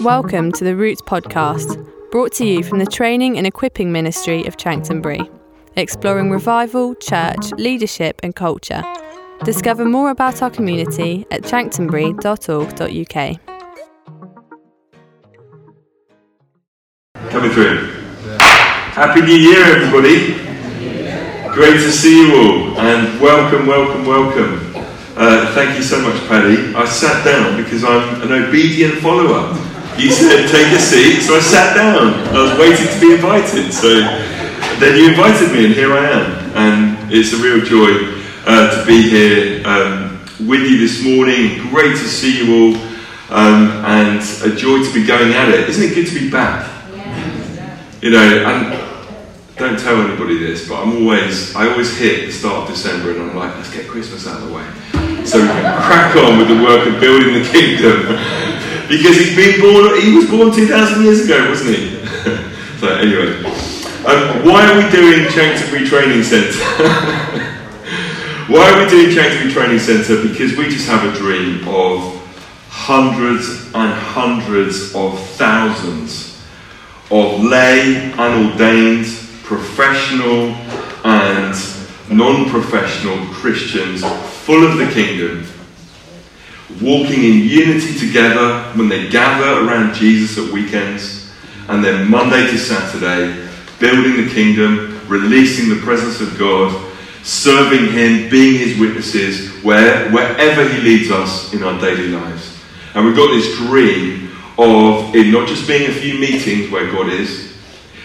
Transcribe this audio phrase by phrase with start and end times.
[0.00, 4.56] Welcome to the Roots podcast, brought to you from the Training and Equipping Ministry of
[4.56, 5.20] Chanctonbury,
[5.76, 8.82] exploring revival, church, leadership, and culture.
[9.44, 13.40] Discover more about our community at chanctonbury.org.uk.
[17.30, 17.92] Coming through.
[18.38, 20.32] Happy New Year, everybody.
[21.52, 24.70] Great to see you all, and welcome, welcome, welcome.
[25.14, 26.74] Uh, thank you so much, Paddy.
[26.74, 29.69] I sat down because I'm an obedient follower.
[30.00, 32.14] You said take a seat, so I sat down.
[32.34, 34.00] I was waiting to be invited, so
[34.80, 36.56] then you invited me, and here I am.
[36.56, 40.18] And it's a real joy uh, to be here um,
[40.48, 41.68] with you this morning.
[41.68, 42.76] Great to see you all,
[43.28, 45.68] um, and a joy to be going at it.
[45.68, 46.66] Isn't it good to be back?
[46.94, 47.78] Yeah.
[48.00, 48.80] You know, and
[49.58, 53.20] don't tell anybody this, but I'm always, I always hit the start of December and
[53.20, 54.64] I'm like, let's get Christmas out of the way.
[55.26, 58.16] So we can crack on with the work of building the kingdom.
[58.90, 62.04] Because he's been born, he was born 2,000 years ago, wasn't he?
[62.80, 63.36] so anyway,
[64.04, 66.58] um, why are we doing Chanctonbury Training Centre?
[68.52, 70.20] why are we doing Chanctonbury Training Centre?
[70.26, 72.20] Because we just have a dream of
[72.68, 76.42] hundreds and hundreds of thousands
[77.12, 79.06] of lay and ordained
[79.44, 80.48] professional
[81.04, 81.54] and
[82.10, 84.02] non professional Christians
[84.44, 85.44] full of the kingdom,
[86.80, 91.30] walking in unity together when they gather around Jesus at weekends,
[91.68, 96.90] and then Monday to Saturday, building the kingdom, releasing the presence of God,
[97.22, 102.58] serving Him, being His witnesses where, wherever He leads us in our daily lives.
[102.94, 107.08] And we've got this dream of it not just being a few meetings where God
[107.08, 107.54] is,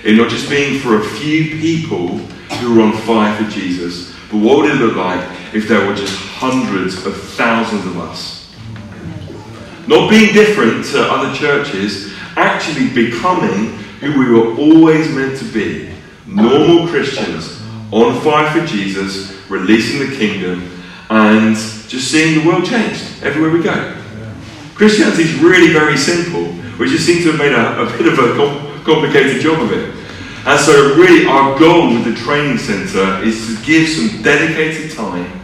[0.04, 2.18] it not just being for a few people
[2.60, 5.24] who are on fire for Jesus, but what would it look like
[5.54, 8.45] if there were just hundreds of thousands of us?
[9.88, 15.94] Not being different to other churches, actually becoming who we were always meant to be
[16.28, 20.70] normal Christians on fire for Jesus, releasing the kingdom,
[21.10, 23.96] and just seeing the world changed everywhere we go.
[24.74, 26.44] Christianity is really very simple.
[26.78, 29.96] We just seem to have made a, a bit of a complicated job of it.
[30.46, 35.42] And so, really, our goal with the training centre is to give some dedicated time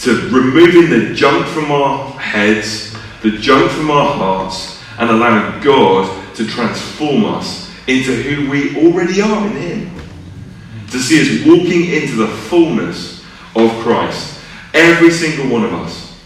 [0.00, 2.87] to removing the junk from our heads,
[3.22, 9.20] the junk from our hearts, and allowing God to transform us into who we already
[9.20, 9.90] are in Him.
[10.90, 13.22] To see us walking into the fullness
[13.54, 14.40] of Christ,
[14.74, 16.16] every single one of us.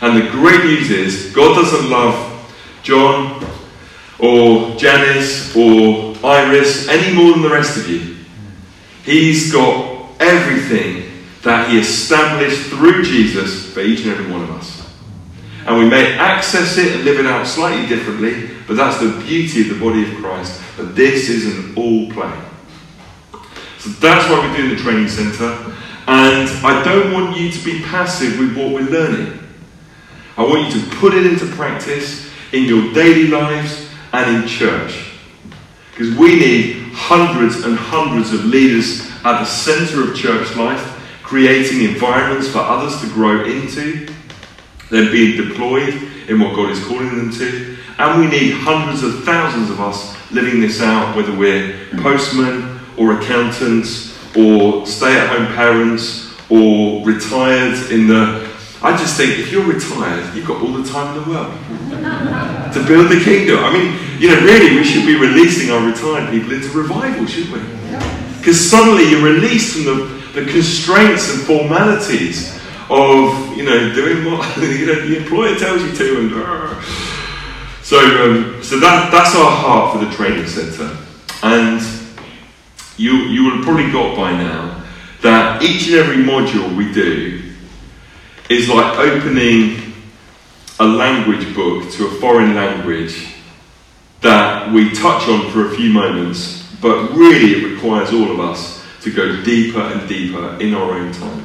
[0.00, 3.44] And the great news is, God doesn't love John
[4.18, 8.16] or Janice or Iris any more than the rest of you.
[9.04, 11.04] He's got everything
[11.42, 14.77] that He established through Jesus for each and every one of us.
[15.68, 19.60] And we may access it and live it out slightly differently, but that's the beauty
[19.60, 20.58] of the body of Christ.
[20.78, 22.32] That this is an all play.
[23.78, 25.76] So that's why we're doing the training centre.
[26.06, 29.38] And I don't want you to be passive with what we're learning.
[30.38, 35.12] I want you to put it into practice in your daily lives and in church.
[35.90, 40.80] Because we need hundreds and hundreds of leaders at the centre of church life,
[41.22, 44.08] creating environments for others to grow into,
[44.90, 45.94] then being deployed
[46.28, 47.76] in what God is calling them to.
[47.98, 53.20] And we need hundreds of thousands of us living this out, whether we're postmen or
[53.20, 58.48] accountants or stay at home parents or retired in the
[58.80, 61.52] I just think if you're retired, you've got all the time in the world
[62.74, 63.58] to build the kingdom.
[63.58, 67.54] I mean, you know, really, we should be releasing our retired people into revival, shouldn't
[67.54, 67.88] we?
[68.38, 72.57] Because suddenly you're released from the, the constraints and formalities
[72.90, 76.20] of, you know, doing what you know, the employer tells you to.
[76.20, 76.82] And uh.
[77.82, 80.96] so, um, so that, that's our heart for the training centre.
[81.42, 81.80] And
[82.96, 84.84] you, you will have probably got by now
[85.22, 87.42] that each and every module we do
[88.48, 89.92] is like opening
[90.80, 93.34] a language book to a foreign language
[94.20, 98.84] that we touch on for a few moments, but really it requires all of us
[99.02, 101.44] to go deeper and deeper in our own time.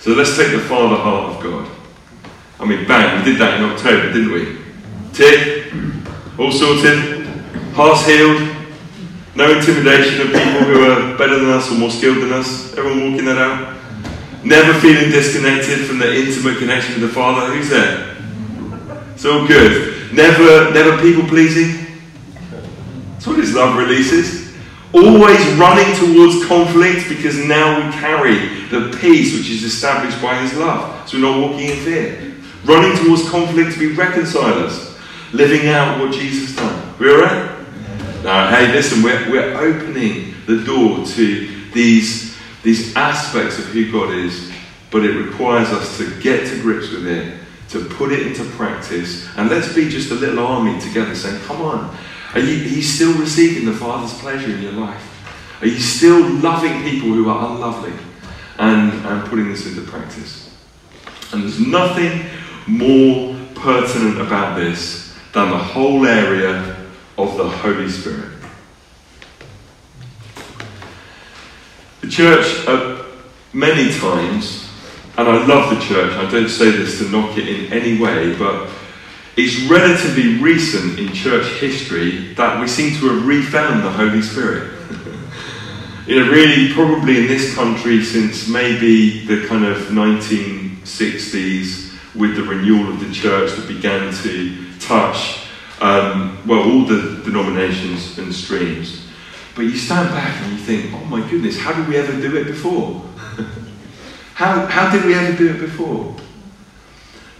[0.00, 1.68] So let's take the Father heart of God.
[2.60, 4.58] I mean, bang, we did that in October, didn't we?
[5.12, 5.72] Tick,
[6.38, 7.26] all sorted,
[7.74, 8.56] hearts healed,
[9.34, 12.76] no intimidation of people who are better than us or more skilled than us.
[12.76, 13.76] Everyone walking that out?
[14.44, 17.52] Never feeling disconnected from the intimate connection with the Father.
[17.52, 18.16] Who's there?
[19.14, 20.12] It's all good.
[20.12, 22.00] Never, never people pleasing.
[23.12, 24.47] That's what His love releases.
[24.92, 30.54] Always running towards conflict because now we carry the peace which is established by His
[30.54, 31.08] love.
[31.08, 32.34] So we're not walking in fear.
[32.64, 34.96] Running towards conflict to be reconcilers.
[35.32, 36.94] Living out what Jesus done.
[36.98, 37.58] We alright?
[38.24, 44.14] Now, hey, listen, we're, we're opening the door to these, these aspects of who God
[44.14, 44.50] is,
[44.90, 47.38] but it requires us to get to grips with it,
[47.68, 51.60] to put it into practice, and let's be just a little army together saying, come
[51.60, 51.96] on,
[52.34, 55.14] are you, are you still receiving the Father's pleasure in your life?
[55.62, 57.92] Are you still loving people who are unlovely
[58.58, 60.54] and, and putting this into practice?
[61.32, 62.26] And there's nothing
[62.66, 66.76] more pertinent about this than the whole area
[67.16, 68.32] of the Holy Spirit.
[72.02, 73.04] The church, uh,
[73.52, 74.68] many times,
[75.16, 78.36] and I love the church, I don't say this to knock it in any way,
[78.36, 78.68] but
[79.38, 84.68] it's relatively recent in church history that we seem to have refound the Holy Spirit.
[86.08, 92.42] you know, really, probably in this country since maybe the kind of 1960s with the
[92.42, 95.46] renewal of the church that began to touch,
[95.80, 99.06] um, well, all the denominations and streams.
[99.54, 102.36] But you stand back and you think, oh my goodness, how did we ever do
[102.36, 103.04] it before?
[104.34, 106.16] how, how did we ever do it before?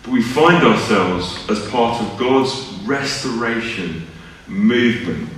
[0.09, 4.07] But we find ourselves as part of God's restoration
[4.47, 5.29] movement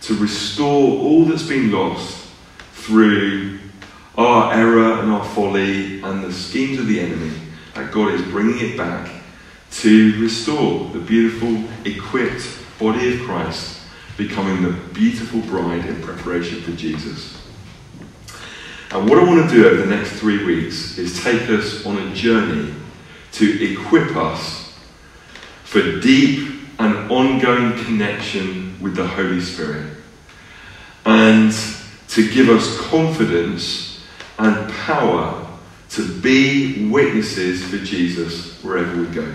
[0.00, 2.26] to restore all that's been lost
[2.72, 3.60] through
[4.16, 7.30] our error and our folly and the schemes of the enemy
[7.74, 9.08] that God is bringing it back
[9.70, 12.44] to restore the beautiful, equipped
[12.80, 13.82] body of Christ,
[14.16, 17.40] becoming the beautiful bride in preparation for Jesus.
[18.90, 21.98] And what I want to do over the next three weeks is take us on
[21.98, 22.74] a journey
[23.38, 24.74] to equip us
[25.64, 26.48] for deep
[26.78, 29.94] and ongoing connection with the Holy Spirit
[31.04, 31.52] and
[32.08, 34.04] to give us confidence
[34.38, 35.46] and power
[35.90, 39.32] to be witnesses for Jesus wherever we go.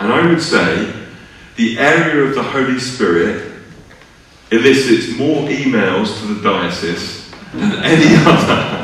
[0.00, 0.92] And I would say
[1.56, 3.52] the area of the Holy Spirit
[4.50, 8.77] elicits more emails to the diocese than any other.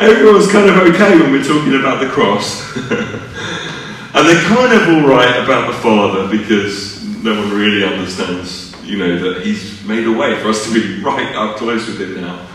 [0.00, 2.74] Everyone's kind of okay when we're talking about the cross.
[2.74, 9.18] and they're kind of alright about the Father because no one really understands, you know,
[9.18, 12.46] that He's made a way for us to be right up close with Him now.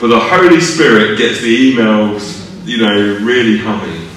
[0.00, 4.08] But the Holy Spirit gets the emails, you know, really humming.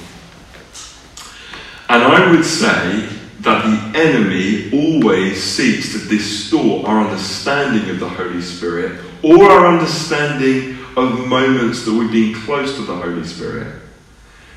[1.89, 3.07] And I would say
[3.41, 9.67] that the enemy always seeks to distort our understanding of the Holy Spirit or our
[9.67, 13.81] understanding of moments that we've been close to the Holy Spirit.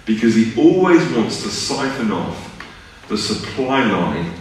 [0.06, 2.46] Because he always wants to siphon off
[3.08, 4.32] the supply line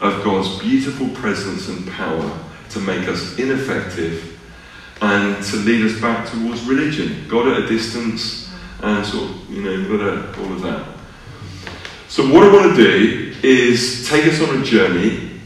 [0.00, 2.38] of God's beautiful presence and power
[2.70, 4.36] to make us ineffective
[5.00, 8.52] and to lead us back towards religion, God at a distance,
[8.82, 10.86] and sort of, you know, all of that.
[12.08, 15.40] So, what I want to do is take us on a journey.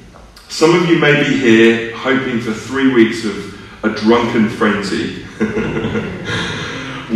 [0.48, 5.24] Some of you may be here hoping for three weeks of a drunken frenzy.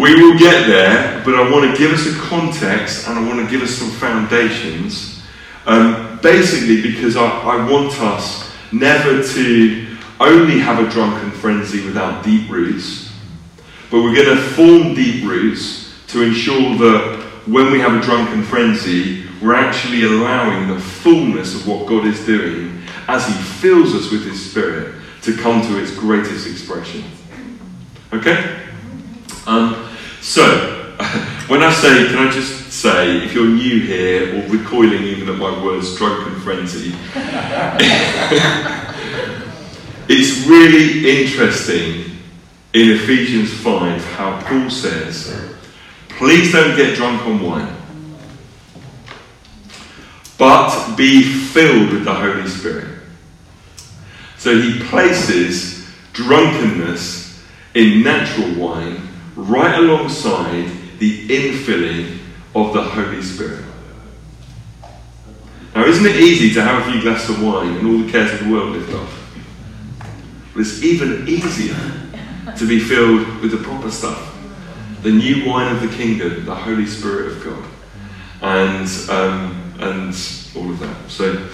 [0.03, 3.39] we will get there, but I want to give us a context and I want
[3.39, 5.23] to give us some foundations.
[5.65, 12.25] Um, basically, because I, I want us never to only have a drunken frenzy without
[12.25, 13.13] deep roots,
[13.93, 18.43] but we're going to form deep roots to ensure that when we have a drunken
[18.43, 24.11] frenzy, we're actually allowing the fullness of what God is doing as He fills us
[24.11, 27.05] with His Spirit to come to its greatest expression.
[28.13, 28.59] Okay?
[29.47, 29.91] Um,
[30.23, 30.95] so,
[31.49, 35.37] when I say, can I just say, if you're new here or recoiling even at
[35.37, 36.95] my words, drunken frenzy,
[40.09, 42.05] It's really interesting
[42.73, 45.55] in Ephesians 5 how Paul says,
[46.09, 47.75] Please don't get drunk on wine,
[50.37, 52.99] but be filled with the Holy Spirit.
[54.39, 57.43] So he places drunkenness
[57.75, 62.19] in natural wine right alongside the infilling
[62.55, 63.65] of the Holy Spirit.
[65.75, 68.33] Now, isn't it easy to have a few glasses of wine and all the cares
[68.33, 69.19] of the world lift off?
[70.53, 71.77] But it's even easier
[72.57, 74.33] to be filled with the proper stuff
[75.03, 77.65] the new wine of the kingdom, the Holy Spirit of God,
[78.41, 80.15] and, um, and
[80.57, 81.11] all of that.
[81.11, 81.49] So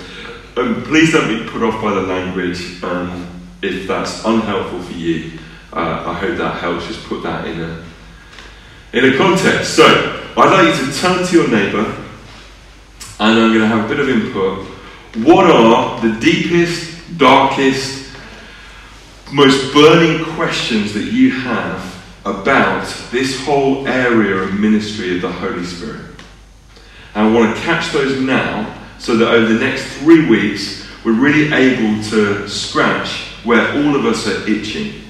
[0.57, 3.27] um, please don't be put off by the language um,
[3.63, 5.38] if that's unhelpful for you.
[5.73, 6.87] Uh, I hope that helps.
[6.87, 7.85] Just put that in a,
[8.93, 9.75] in a context.
[9.75, 9.85] So
[10.37, 11.85] I'd like you to turn to your neighbour,
[13.21, 14.67] and I'm going to have a bit of input.
[15.27, 18.09] What are the deepest, darkest,
[19.33, 25.65] most burning questions that you have about this whole area of ministry of the Holy
[25.65, 26.03] Spirit.
[27.15, 31.13] And I want to catch those now so that over the next three weeks we're
[31.13, 35.03] really able to scratch where all of us are itching.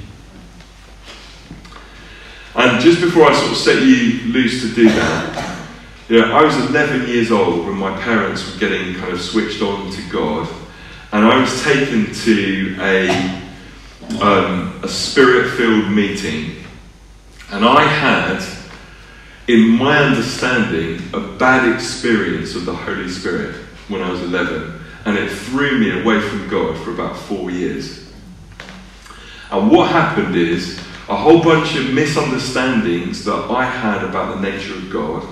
[2.58, 5.64] And just before I sort of set you loose to do that,
[6.08, 9.62] you know, I was 11 years old when my parents were getting kind of switched
[9.62, 10.48] on to God,
[11.12, 13.10] and I was taken to a,
[14.20, 16.64] um, a spirit filled meeting,
[17.52, 18.44] and I had,
[19.46, 23.54] in my understanding, a bad experience of the Holy Spirit
[23.86, 28.10] when I was 11, and it threw me away from God for about four years.
[29.52, 34.74] And what happened is, a whole bunch of misunderstandings that I had about the nature
[34.74, 35.26] of God,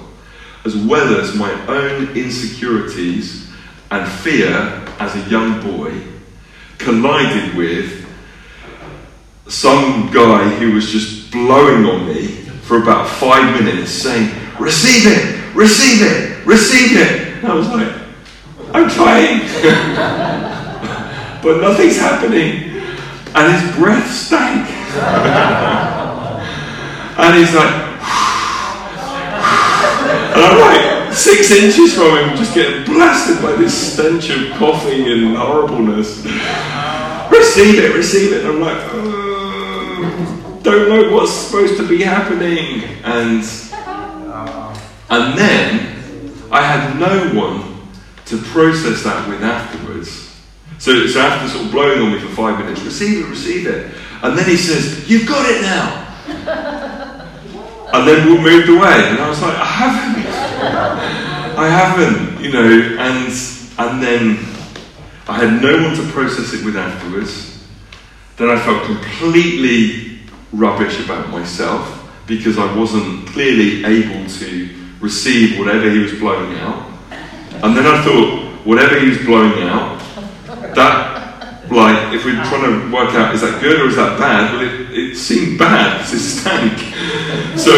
[0.64, 3.52] as well as my own insecurities
[3.90, 4.48] and fear
[4.98, 6.00] as a young boy,
[6.78, 8.04] collided with
[9.48, 12.28] some guy who was just blowing on me
[12.62, 17.36] for about five minutes, saying, Receive it, receive it, receive it.
[17.36, 17.92] And I was like,
[18.72, 19.40] I'm trying,
[21.42, 22.80] but nothing's happening.
[23.34, 24.75] And his breath stank.
[27.18, 27.74] and he's like,
[30.34, 35.12] and I'm like six inches from him, just getting blasted by this stench of coffee
[35.12, 36.24] and horribleness.
[37.30, 38.44] Receive it, receive it.
[38.44, 42.82] And I'm like, oh, don't know what's supposed to be happening.
[43.04, 43.44] And
[45.08, 47.76] and then I had no one
[48.26, 50.34] to process that with afterwards.
[50.78, 53.94] So, so after sort of blowing on me for five minutes, receive it, receive it.
[54.26, 56.02] And then he says, You've got it now.
[57.94, 59.10] and then we moved away.
[59.10, 60.26] And I was like, I haven't.
[61.58, 63.32] I haven't, you know, and
[63.78, 64.38] and then
[65.28, 67.64] I had no one to process it with afterwards.
[68.36, 70.20] Then I felt completely
[70.52, 71.92] rubbish about myself
[72.26, 74.68] because I wasn't clearly able to
[75.00, 76.90] receive whatever he was blowing out.
[77.62, 79.98] And then I thought, whatever he was blowing out,
[80.74, 81.15] that,
[81.70, 84.62] like, if we're trying to work out is that good or is that bad, well,
[84.62, 86.78] it, it seemed bad because it stank.
[87.58, 87.72] So,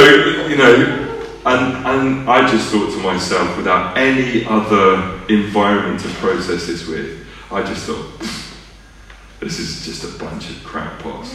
[0.49, 1.09] you know,
[1.47, 7.25] and, and I just thought to myself, without any other environment to process this with,
[7.51, 8.07] I just thought,
[9.41, 11.35] this is just a bunch of crackpots.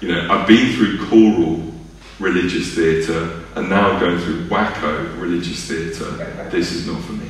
[0.00, 1.74] You know, I've been through choral
[2.18, 6.10] religious theatre, and now I'm going through wacko religious theatre.
[6.50, 7.28] This is not for me.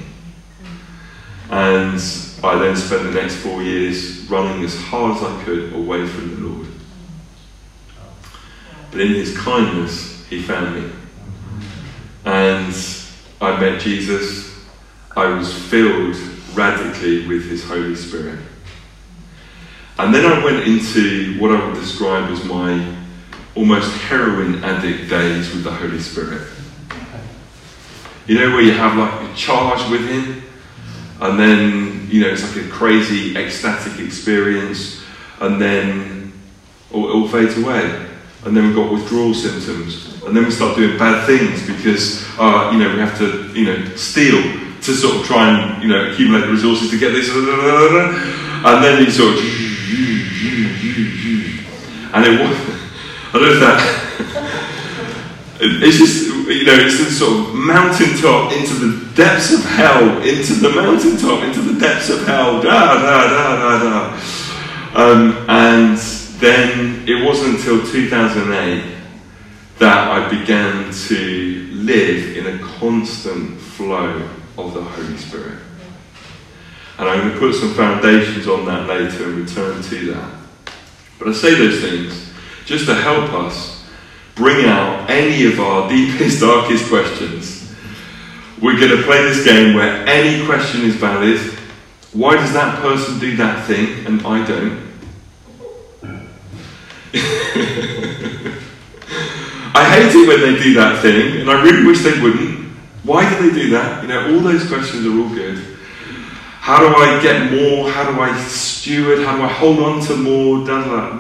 [1.51, 2.01] And
[2.43, 6.35] I then spent the next four years running as hard as I could away from
[6.35, 6.67] the Lord.
[8.91, 10.93] But in His kindness, He found me.
[12.25, 12.75] And
[13.41, 14.67] I met Jesus.
[15.17, 16.17] I was filled
[16.55, 18.41] radically with His Holy Spirit.
[19.99, 22.97] And then I went into what I would describe as my
[23.57, 26.47] almost heroin addict days with the Holy Spirit.
[28.29, 30.45] You know, where you have like a charge with Him,
[31.21, 35.03] and then, you know, it's like a crazy ecstatic experience,
[35.41, 36.33] and then
[36.91, 38.07] it all fades away.
[38.45, 42.71] And then we've got withdrawal symptoms, and then we start doing bad things because, uh,
[42.73, 44.41] you know, we have to, you know, steal
[44.81, 49.05] to sort of try and, you know, accumulate the resources to get this, and then
[49.05, 49.41] you sort of,
[52.15, 52.41] and it.
[53.29, 54.45] I don't know if that.
[55.61, 60.55] It's just, you know, it's this sort of mountaintop into the depths of hell, into
[60.55, 64.21] the mountaintop, into the depths of hell, da da da da da.
[64.95, 65.99] Um, and
[66.41, 68.97] then it wasn't until 2008
[69.79, 75.59] that I began to live in a constant flow of the Holy Spirit.
[76.99, 80.35] And I'm going to put some foundations on that later and return to that.
[81.19, 82.33] But I say those things
[82.65, 83.78] just to help us
[84.39, 87.75] bring out any of our deepest, darkest questions.
[88.63, 91.39] We're going to play this game where any question is valid.
[92.13, 94.89] Why does that person do that thing and I don't?
[99.75, 102.69] I hate it when they do that thing, and I really wish they wouldn't.
[103.05, 104.03] Why do they do that?
[104.03, 105.77] You know, all those questions are all good.
[106.59, 107.89] How do I get more?
[107.91, 109.25] How do I steward?
[109.25, 110.59] How do I hold on to more?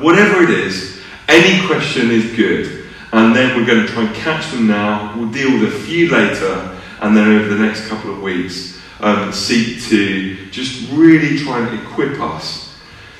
[0.00, 2.77] Whatever it is, any question is good.
[3.12, 5.16] And then we're going to try and catch them now.
[5.16, 6.78] We'll deal with a few later.
[7.00, 11.80] And then over the next couple of weeks, um, seek to just really try and
[11.80, 12.76] equip us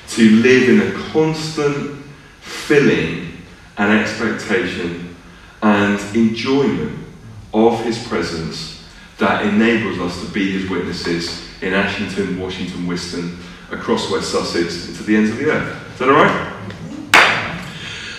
[0.09, 2.03] to live in a constant
[2.41, 3.37] filling
[3.77, 5.15] and expectation
[5.61, 6.97] and enjoyment
[7.53, 8.83] of His presence
[9.17, 13.37] that enables us to be His witnesses in Ashington, Washington, Wiston,
[13.71, 15.93] across West Sussex, and to the ends of the earth.
[15.93, 16.55] Is that all right?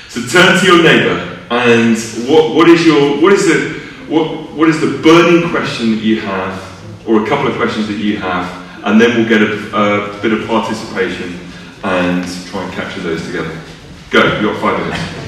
[0.09, 4.69] So turn to your neighbour and what, what is your what is the what, what
[4.69, 8.85] is the burning question that you have, or a couple of questions that you have,
[8.85, 11.39] and then we'll get a, a bit of participation
[11.85, 13.57] and try and capture those together.
[14.11, 15.20] Go, you've got five minutes.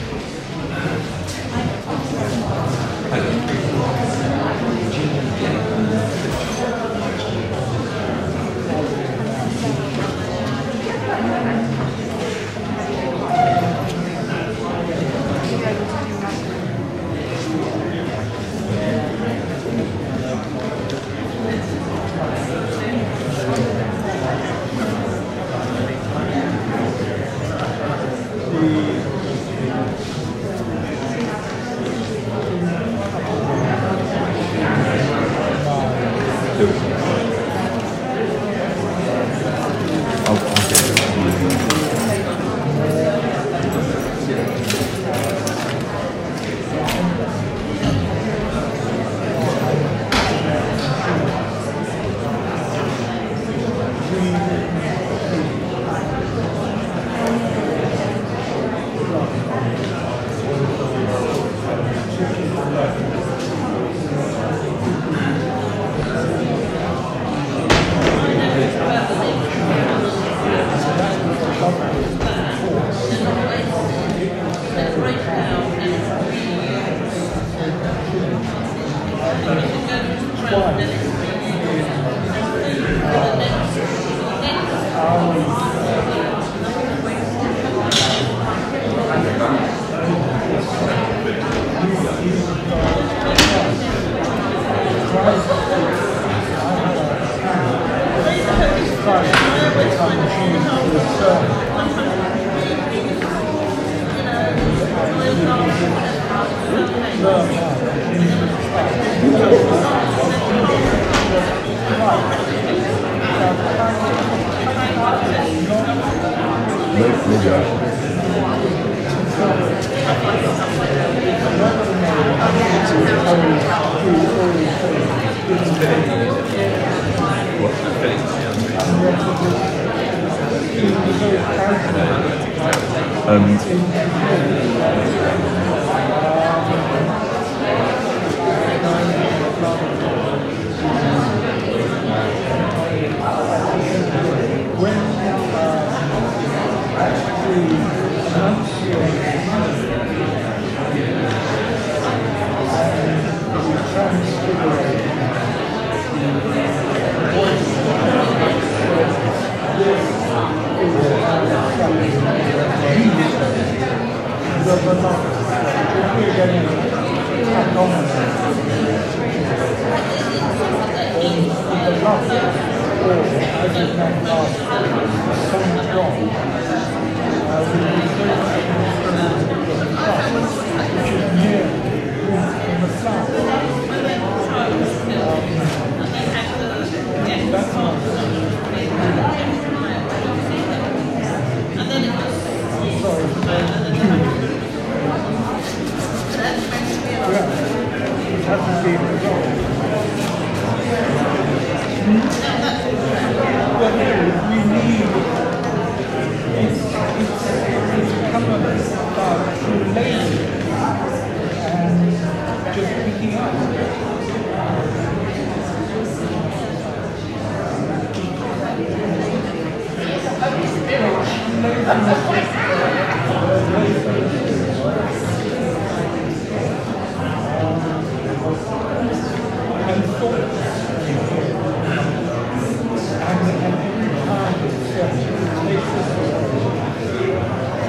[80.53, 81.02] One.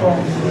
[0.04, 0.44] Couple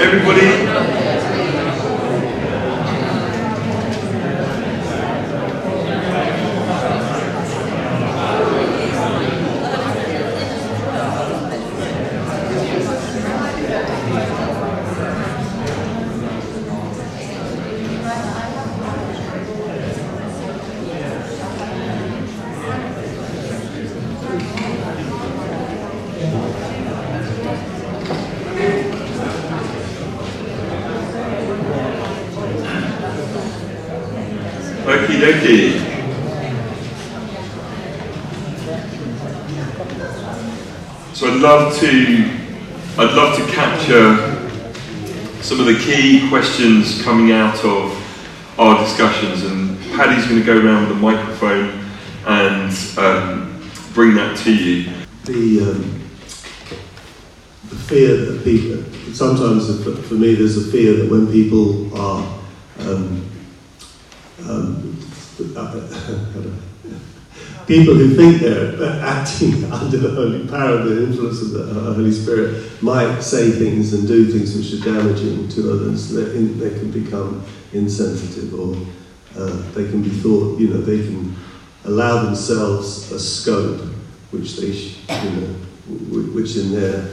[0.00, 0.47] everybody.
[35.28, 35.78] Dokie.
[41.14, 42.24] So I'd love to,
[42.96, 44.16] I'd love to capture
[45.42, 47.92] some of the key questions coming out of
[48.58, 51.84] our discussions, and Paddy's going to go around with a microphone
[52.26, 54.90] and um, bring that to you.
[55.24, 56.00] The, um,
[57.68, 62.40] the fear that people, sometimes for, me, there's a fear that when people are
[62.80, 63.27] um,
[67.66, 71.64] people who think they're acting under the holy power, the influence of the
[71.94, 76.10] Holy Spirit, might say things and do things which are damaging to others.
[76.10, 78.76] They, they can become insensitive, or
[79.36, 81.36] uh, they can be thought, you know, they can
[81.84, 83.80] allow themselves a scope
[84.30, 85.46] which they, sh- you know,
[86.34, 87.08] which in their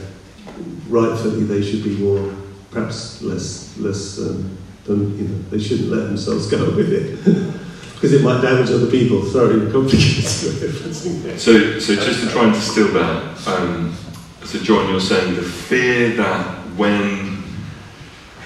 [0.88, 2.34] rightfully they should be more,
[2.70, 4.18] perhaps less, less.
[4.18, 7.65] Um, than, you know, they shouldn't let themselves go with it.
[7.96, 9.24] Because it might damage other people.
[9.24, 10.24] Sorry, complicated
[11.40, 13.96] So, so just to try and distill that, um,
[14.44, 17.42] so John, you're saying the fear that when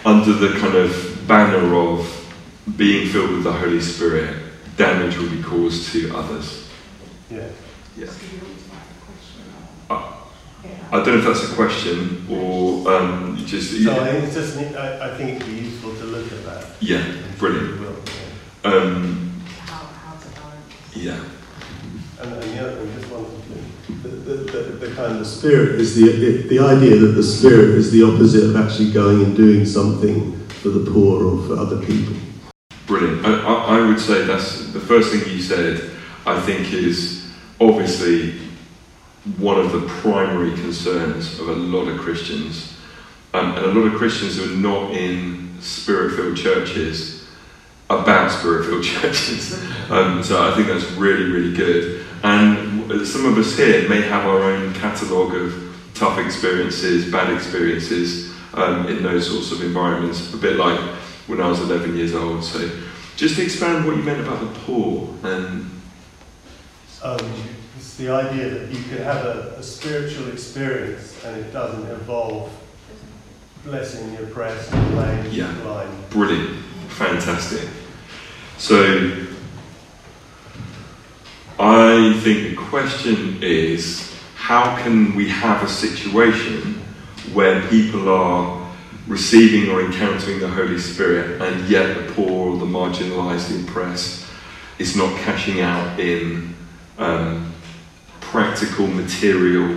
[0.05, 2.17] under the kind of banner of
[2.77, 4.37] being filled with the Holy Spirit,
[4.77, 6.69] damage will be caused to others.
[7.29, 7.49] Yeah.
[7.99, 8.07] Yeah.
[9.91, 10.15] I,
[10.93, 13.83] I don't know if that's a question or um, just.
[13.85, 16.67] So I think, it's just, I, I think it'd be useful to look at that.
[16.81, 17.05] Yeah,
[17.39, 17.81] brilliant.
[18.65, 19.30] Um,
[21.01, 21.25] yeah.
[22.21, 23.25] And, and the other, just one
[24.03, 27.71] the, the, the, the, kind of spirit is the, the, the idea that the spirit
[27.71, 31.85] is the opposite of actually going and doing something for the poor or for other
[31.85, 32.15] people.
[32.87, 33.25] Brilliant.
[33.25, 35.91] I, I, I would say that's the first thing you said,
[36.27, 38.39] I think, is obviously
[39.39, 42.77] one of the primary concerns of a lot of Christians.
[43.33, 47.20] Um, and a lot of Christians who are not in spirit filled churches
[47.91, 49.53] about spirit-filled churches.
[49.91, 52.07] Um, so I think that's really, really good.
[52.23, 58.33] And some of us here may have our own catalogue of tough experiences, bad experiences
[58.55, 60.79] um, in those sorts of environments, a bit like
[61.27, 62.45] when I was 11 years old.
[62.45, 62.71] So
[63.17, 65.69] just to expand what you meant about the poor and.
[67.03, 67.19] Um,
[67.77, 72.53] it's the idea that you can have a, a spiritual experience and it doesn't involve
[73.65, 75.53] blessing the oppressed, the lame, yeah.
[75.63, 76.11] blind.
[76.11, 76.59] Brilliant.
[76.91, 77.69] Fantastic.
[78.61, 79.27] So,
[81.59, 86.75] I think the question is how can we have a situation
[87.33, 88.71] where people are
[89.09, 94.27] receiving or encountering the Holy Spirit and yet the poor, the marginalised, the oppressed
[94.79, 96.55] is not cashing out in
[96.99, 97.51] um,
[98.21, 99.69] practical, material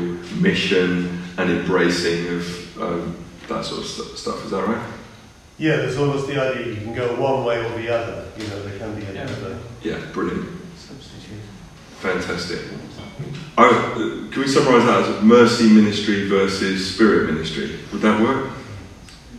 [0.41, 3.15] mission and embracing of um,
[3.47, 4.43] that sort of st- stuff.
[4.43, 4.92] Is that right?
[5.57, 8.25] Yeah, there's almost the idea you can go one way or the other.
[8.37, 9.59] You know, there can be another.
[9.83, 10.49] Yeah, brilliant.
[10.77, 11.39] Substitute.
[11.99, 12.59] Fantastic.
[13.57, 17.79] Oh, can we summarise that as mercy ministry versus spirit ministry?
[17.91, 18.51] Would that work?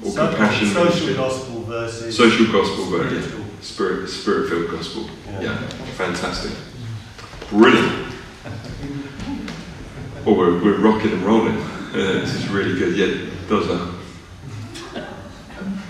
[0.04, 1.14] Or so, compassion social ministry?
[1.14, 3.60] gospel versus social gospel versus yeah.
[3.60, 5.06] spirit spirit filled gospel.
[5.26, 5.40] Yeah.
[5.42, 5.66] yeah.
[5.96, 6.52] fantastic,
[7.50, 8.12] brilliant.
[10.26, 11.56] Oh, we're, we're rocking and rolling.
[11.56, 12.96] Uh, this is really good.
[12.96, 13.93] Yeah, those are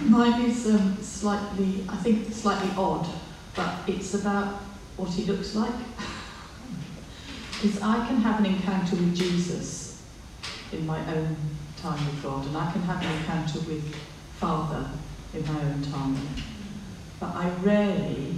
[0.05, 3.07] Mine is um, slightly, I think, slightly odd,
[3.57, 4.61] but it's about
[4.97, 5.75] what he looks like.
[7.63, 10.03] Because I can have an encounter with Jesus
[10.71, 11.35] in my own
[11.79, 13.95] time with God, and I can have an encounter with
[14.39, 14.91] Father
[15.33, 16.19] in my own time.
[17.19, 18.35] But I rarely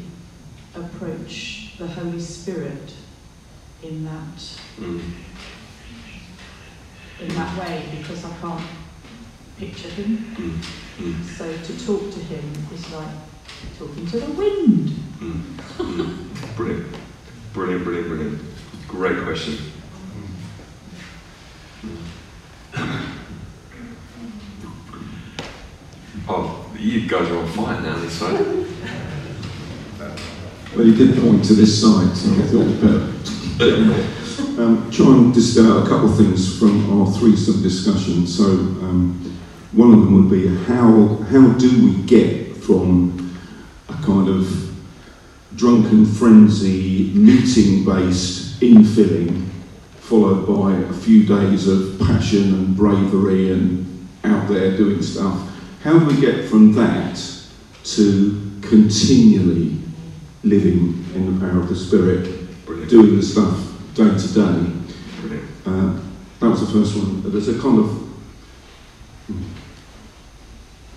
[0.77, 2.95] approach the Holy Spirit
[3.83, 4.39] in that
[4.79, 5.03] mm.
[7.21, 8.63] in that way because I can't
[9.59, 10.19] picture him.
[10.37, 10.86] Mm.
[10.97, 11.25] Mm.
[11.37, 13.09] So to talk to him is like
[13.79, 14.89] talking to the wind.
[15.19, 15.43] Mm.
[15.77, 16.57] Mm.
[16.57, 16.97] brilliant.
[17.53, 18.43] Brilliant, brilliant, brilliant.
[18.89, 19.59] Great question.
[26.29, 28.45] Oh, you guys are on fire now this side.
[30.75, 34.63] Well, you did point to this side, so I thought it better.
[34.63, 38.27] um, try and distill out a couple of things from our threesome discussion.
[38.27, 39.26] So, um,
[39.77, 43.39] one of them would be how, how do we get from
[43.91, 44.75] a kind of
[45.55, 49.47] drunken frenzy, meeting based infilling,
[49.99, 55.47] followed by a few days of passion and bravery and out there doing stuff?
[55.83, 57.21] How do we get from that
[57.85, 59.79] to continually
[60.43, 62.91] living in the power of the Spirit, Brilliant.
[62.91, 63.61] doing the stuff
[63.95, 64.73] day to day?
[65.67, 66.01] Uh,
[66.41, 67.31] that was the first one.
[67.31, 68.07] There's a kind of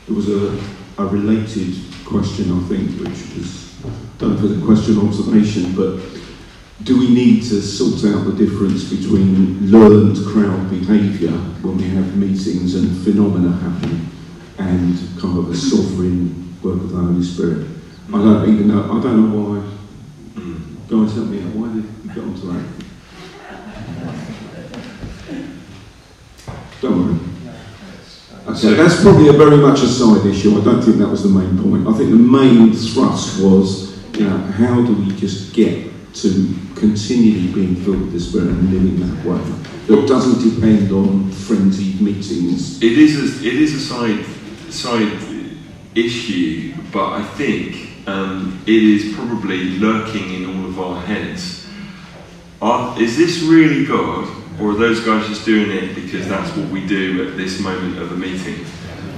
[0.09, 0.59] there was a,
[0.97, 3.77] a related question, I think, which was
[4.17, 6.01] don't it's a question or observation, but
[6.83, 12.17] do we need to sort out the difference between learned crowd behaviour when we have
[12.17, 14.09] meetings and phenomena happen,
[14.57, 17.67] and kind of a sovereign work of the Holy Spirit?
[18.07, 18.85] I don't even know.
[18.85, 19.61] I don't know why.
[20.89, 21.53] Guys, help me out.
[21.53, 22.65] Why did you get onto that?
[26.81, 27.18] Don't worry.
[28.59, 30.59] Okay, that's probably a very much a side issue.
[30.59, 31.87] I don't think that was the main point.
[31.87, 37.53] I think the main thrust was, you know, how do we just get to continually
[37.53, 42.81] being filled with the Spirit and living that way that doesn't depend on frenzied meetings.
[42.83, 44.23] It is a, it is a side
[44.71, 45.17] side
[45.95, 51.67] issue, but I think um, it is probably lurking in all of our heads.
[52.61, 54.27] Are, is this really God,
[54.59, 57.97] or are those guys just doing it because that's what we do at this moment
[57.99, 58.65] of a meeting?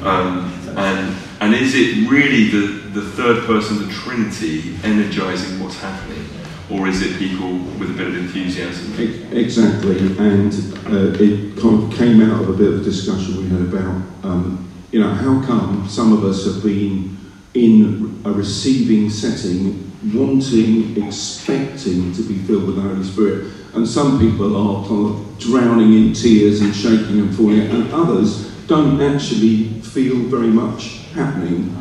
[0.04, 6.24] Um, and and is it really the, the third person the Trinity energizing what's happening,
[6.70, 8.94] or is it people with a bit of enthusiasm?
[9.32, 10.54] Exactly, and
[10.88, 14.02] uh, it kind of came out of a bit of a discussion we had about,
[14.24, 17.18] um, you know, how come some of us have been
[17.54, 24.20] in a receiving setting, wanting, expecting to be filled with the Holy Spirit, and some
[24.20, 29.68] people are kind of drowning in tears and shaking and falling, and others don't actually
[29.82, 31.76] feel very much happening.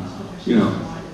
[0.45, 0.69] You know,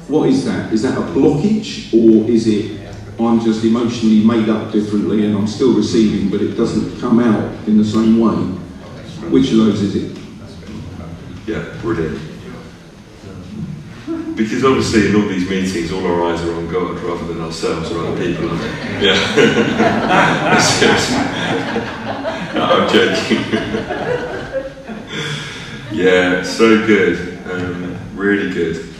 [0.08, 0.72] what is that?
[0.72, 2.78] Is that a blockage, or is it
[3.20, 7.68] I'm just emotionally made up differently and I'm still receiving, but it doesn't come out
[7.68, 8.36] in the same way.
[9.32, 10.18] Which of those is it?
[11.48, 12.27] Yeah, brilliant.
[14.38, 17.92] Because obviously in all these meetings, all our eyes are on God rather than ourselves
[17.92, 18.68] or other people, aren't they?
[19.08, 19.36] Yeah.
[20.54, 21.00] That's it.
[22.56, 23.44] no, I'm joking.
[25.92, 27.40] yeah, so good.
[27.50, 28.94] Um, really good.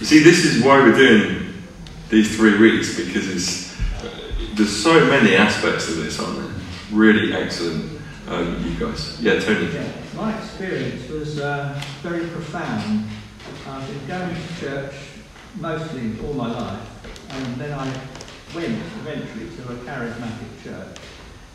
[0.00, 1.52] You see, this is why we're doing
[2.08, 3.74] these three weeks because it's
[4.54, 6.50] there's so many aspects of this, aren't there?
[6.92, 9.20] Really excellent, um, you guys.
[9.20, 9.72] Yeah, Tony.
[9.72, 13.06] Yeah, my experience was uh, very profound.
[13.66, 14.94] I've been going to church
[15.54, 17.86] mostly all my life, and then I
[18.54, 20.98] went eventually to a charismatic church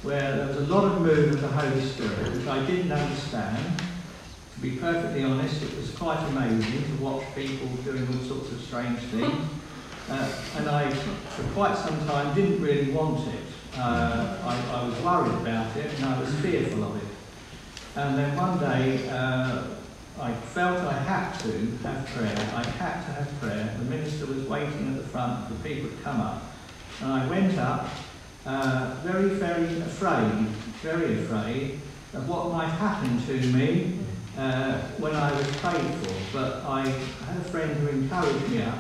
[0.02, 3.80] where there was a lot of move of the Holy Spirit, which I didn't understand.
[4.56, 8.62] To be perfectly honest, it was quite amazing to watch people doing all sorts of
[8.62, 9.48] strange things.
[10.10, 13.44] Uh, and I, for quite some time, didn't really want it.
[13.78, 17.10] Uh, I, I was worried about it and I was fearful of it.
[17.96, 19.64] And then one day, uh,
[20.22, 21.52] I felt I had to
[21.84, 22.36] have prayer.
[22.54, 23.74] I had to have prayer.
[23.78, 26.44] The minister was waiting at the front for people to come up.
[27.02, 27.88] And I went up,
[28.46, 30.48] uh, very, very afraid,
[30.82, 31.80] very afraid
[32.14, 34.00] of what might happen to me
[34.38, 36.38] uh, when I was prayed for.
[36.38, 38.78] But I had a friend who encouraged me up,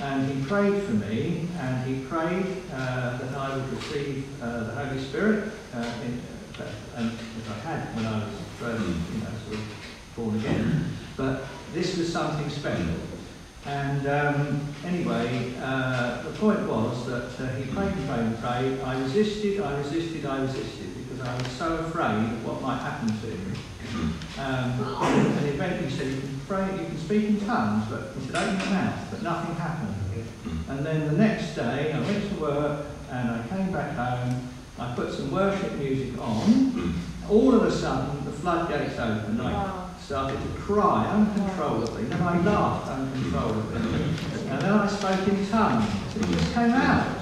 [0.00, 4.72] and he prayed for me, and he prayed uh, that I would receive uh, the
[4.72, 6.20] Holy Spirit, uh, in,
[6.58, 9.83] uh, and as I had when I was you know, sort of
[10.16, 10.96] born again.
[11.16, 12.94] But this was something special.
[13.66, 18.80] And um, anyway, uh, the point was that uh, he prayed and prayed and prayed.
[18.80, 23.08] I resisted, I resisted, I resisted because I was so afraid of what might happen
[23.08, 23.58] to me.
[24.38, 28.26] Um, and eventually he said, you can pray, you can speak in tongues, but he
[28.26, 29.94] said, open your mouth, but nothing happened.
[30.68, 34.48] And then the next day, I went to work and I came back home.
[34.78, 37.00] I put some worship music on.
[37.30, 39.40] All of a sudden, the floodgates opened.
[39.40, 42.04] I started to cry uncontrollably.
[42.04, 43.80] Then I laughed uncontrollably.
[44.50, 45.88] And then I spoke in tongues.
[46.14, 47.16] It just came out.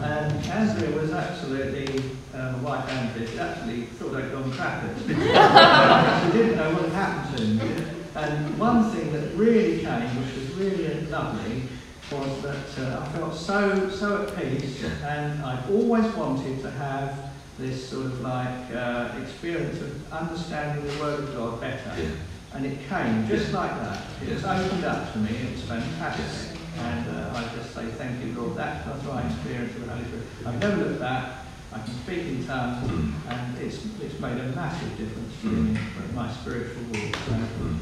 [0.00, 4.98] And Andrea was absolutely, um, wife Andrea, actually thought I'd gone crackers.
[5.06, 7.84] she didn't know what had happened to me.
[8.14, 11.64] And one thing that really came, which was really lovely,
[12.12, 17.33] was that uh, I felt so so at peace, and I've always wanted to have
[17.58, 21.92] this sort of like uh, experience of understanding the Word of God better.
[22.00, 22.10] Yeah.
[22.54, 24.02] And it came just like that.
[24.22, 25.30] It was opened up to me.
[25.30, 26.58] It was fantastic.
[26.78, 28.56] And uh, I just say thank you, Lord.
[28.56, 30.24] That was my experience of the Holy Spirit.
[30.46, 31.38] I've never looked back.
[31.72, 32.88] I can speak in tongues,
[33.28, 35.76] and it's, it's made a massive difference to me
[36.08, 37.16] in my spiritual walk.
[37.26, 37.34] So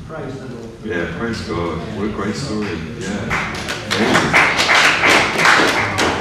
[0.09, 0.71] praise the Lord.
[0.79, 1.19] for Yeah, that.
[1.19, 1.79] praise God.
[1.99, 2.69] What a great story.
[2.99, 3.29] Yeah.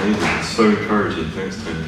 [0.04, 0.20] Amazing.
[0.20, 0.44] Amazing.
[0.44, 1.30] So encouraging.
[1.30, 1.86] Thanks, Tony.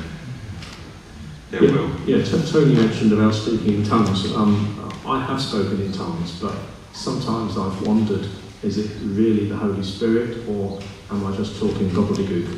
[1.54, 1.72] Yeah, Yeah.
[1.72, 1.92] Will.
[2.08, 4.34] Yeah, Tony mentioned about speaking in tongues.
[4.34, 6.56] Um, I have spoken in tongues, but
[6.94, 8.28] sometimes I've wondered,
[8.64, 12.58] is it really the Holy Spirit or am I just talking gobbledygook?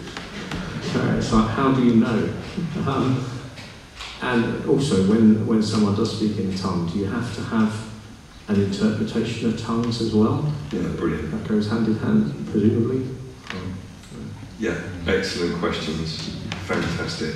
[0.95, 2.33] Uh, it's like, how do you know?
[2.87, 3.25] Um,
[4.21, 7.89] and also, when, when someone does speak in tongue, do you have to have
[8.47, 10.53] an interpretation of tongues as well?
[10.71, 11.31] Yeah, brilliant.
[11.31, 13.07] That goes hand in hand, presumably.
[14.57, 16.29] Yeah, excellent questions.
[16.65, 17.35] Fantastic.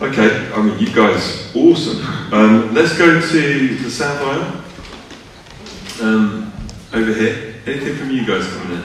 [0.00, 2.04] Okay, I mean, you guys, awesome.
[2.30, 4.62] Um, let's go to the South Aisle.
[6.06, 6.52] Um,
[6.92, 7.54] over here.
[7.66, 8.82] Anything from you guys coming in?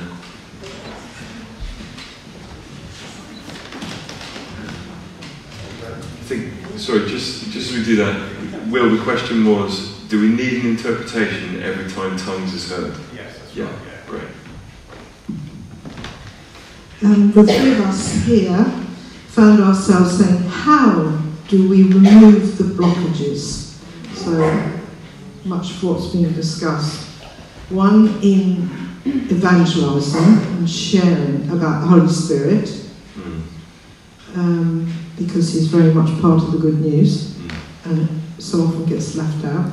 [5.83, 10.29] I think, sorry, just, just as we do that, Will, the question was, do we
[10.29, 12.95] need an interpretation every time tongues is heard?
[13.13, 13.73] Yes, that's Yeah, right.
[13.85, 14.07] Yeah.
[14.07, 14.27] great.
[17.01, 18.65] And the three of us here
[19.31, 21.17] found ourselves saying, how
[21.47, 23.77] do we remove the blockages?
[24.13, 24.81] So
[25.45, 27.07] much of what's been discussed.
[27.69, 28.69] One in
[29.05, 32.77] evangelising and sharing about the Holy Spirit,
[33.15, 33.41] Mm,
[34.35, 37.51] um, because he's very much part of the good news mm.
[37.85, 39.69] and so often gets left out.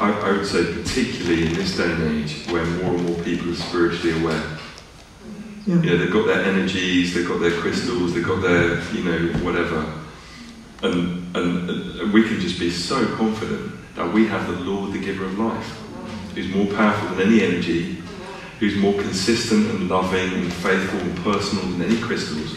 [0.00, 3.50] I, I would say, particularly in this day and age, where more and more people
[3.52, 4.42] are spiritually aware.
[5.68, 5.82] Yeah.
[5.82, 9.18] You know, they've got their energies, they've got their crystals, they've got their, you know,
[9.44, 9.84] whatever.
[10.82, 11.68] And, and,
[12.00, 15.38] and we can just be so confident that we have the Lord, the giver of
[15.38, 15.66] life,
[16.34, 18.02] who's more powerful than any energy,
[18.60, 22.56] who's more consistent and loving and faithful and personal than any crystals.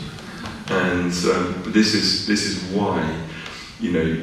[0.69, 3.13] And um, this is this is why,
[3.81, 4.21] you know,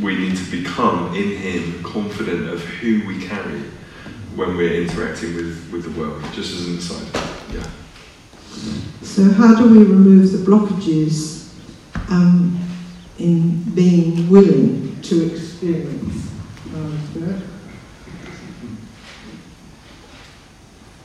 [0.00, 3.62] we need to become in Him confident of who we carry
[4.36, 6.22] when we're interacting with, with the world.
[6.34, 7.68] Just as an aside, yeah.
[9.02, 11.52] So how do we remove the blockages
[12.10, 12.58] um,
[13.18, 16.28] in being willing to experience
[17.10, 17.42] Spirit?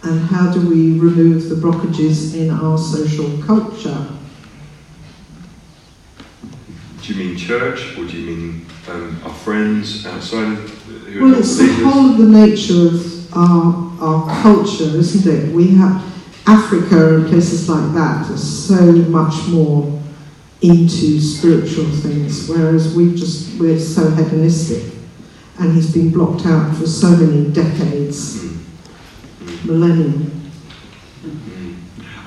[0.03, 4.09] And how do we remove the blockages in our social culture?
[7.01, 11.39] Do you mean church, or do you mean um, our friends outside of who Well,
[11.39, 15.53] it's the whole of the nature of our, our culture, isn't it?
[15.53, 16.12] We have
[16.45, 20.01] Africa and places like that are so much more
[20.61, 24.93] into spiritual things, whereas we just we're so hedonistic,
[25.59, 28.57] and he's been blocked out for so many decades, Mm,
[29.41, 30.41] mm, millennium.
[31.25, 31.75] mm.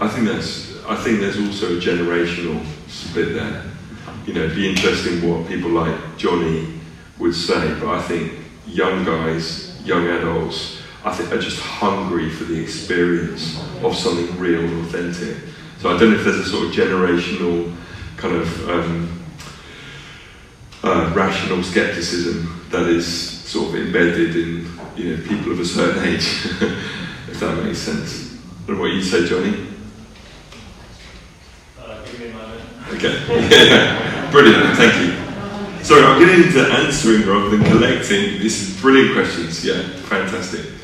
[0.01, 0.66] I think that's.
[0.88, 3.64] I think there's also a generational split there.
[4.26, 6.68] You know, it'd be interesting what people like Johnny
[7.18, 8.32] would say, but I think
[8.66, 10.76] young guys, young adults,
[11.07, 15.36] I think are just hungry for the experience of something real and authentic.
[15.78, 17.72] So I don't know if there's a sort of generational
[18.16, 19.24] kind of um,
[20.82, 26.02] uh, rational skepticism that is sort of embedded in you know people of a certain
[26.09, 26.24] age,
[27.30, 28.34] if that makes sense.
[28.64, 29.64] I don't know what you say, Johnny.
[31.78, 32.62] Uh, give me a moment.
[32.94, 33.48] Okay.
[33.48, 34.76] Yeah, brilliant.
[34.76, 35.84] Thank you.
[35.84, 38.42] Sorry, I'm getting into answering rather than collecting.
[38.42, 39.64] This is brilliant questions.
[39.64, 40.76] Yeah, fantastic.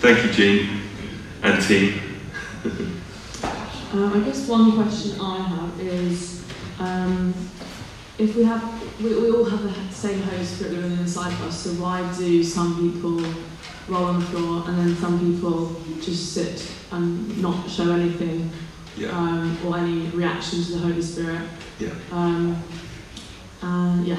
[0.00, 0.80] Thank you, Jean
[1.42, 2.00] and team.
[3.92, 6.44] Um, I guess one question I have is
[6.78, 7.32] um,
[8.18, 8.62] if we have,
[9.02, 12.42] we, we all have the same Holy Spirit living inside of us, so why do
[12.44, 13.20] some people
[13.88, 18.50] roll on the floor and then some people just sit and not show anything
[18.96, 19.10] Yeah.
[19.10, 21.42] um, or any reaction to the Holy Spirit?
[21.78, 21.90] Yeah.
[22.12, 22.62] Um,
[23.62, 24.18] and yeah.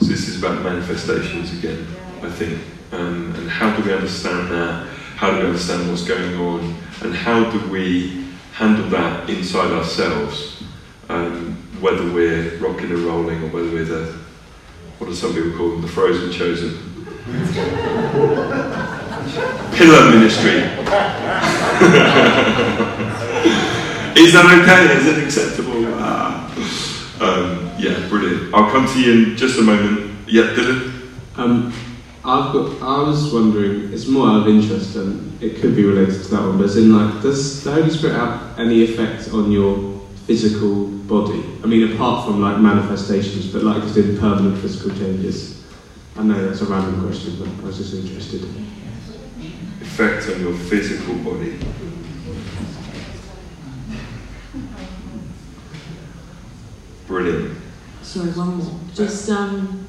[0.00, 1.86] So this is about manifestations again,
[2.22, 2.60] I think.
[2.92, 4.86] Um, and how do we understand that?
[5.16, 6.76] How do we understand what's going on?
[7.02, 10.62] And how do we handle that inside ourselves?
[11.08, 14.14] Um, whether we're rocking and rolling or whether we're the,
[14.98, 16.86] what do some people call them, the frozen chosen?
[19.76, 20.60] Pillar ministry.
[24.16, 24.96] Is that okay?
[24.96, 25.84] Is it acceptable?
[25.94, 26.46] Ah.
[27.20, 28.52] Um, yeah, brilliant.
[28.54, 30.16] I'll come to you in just a moment.
[30.26, 30.92] Yeah, Dylan?
[31.36, 31.72] Um,
[32.22, 32.82] I've got.
[32.82, 33.92] I was wondering.
[33.92, 36.58] It's more out of interest, and it could be related to that one.
[36.58, 41.42] But as in, like, does the Holy Spirit have any effect on your physical body?
[41.62, 45.64] I mean, apart from like manifestations, but like just in permanent physical changes.
[46.16, 48.42] I know that's a random question, but I was just interested.
[49.80, 51.58] Effect on your physical body.
[57.06, 57.58] Brilliant.
[58.02, 58.80] sorry, one more.
[58.94, 59.88] Just um,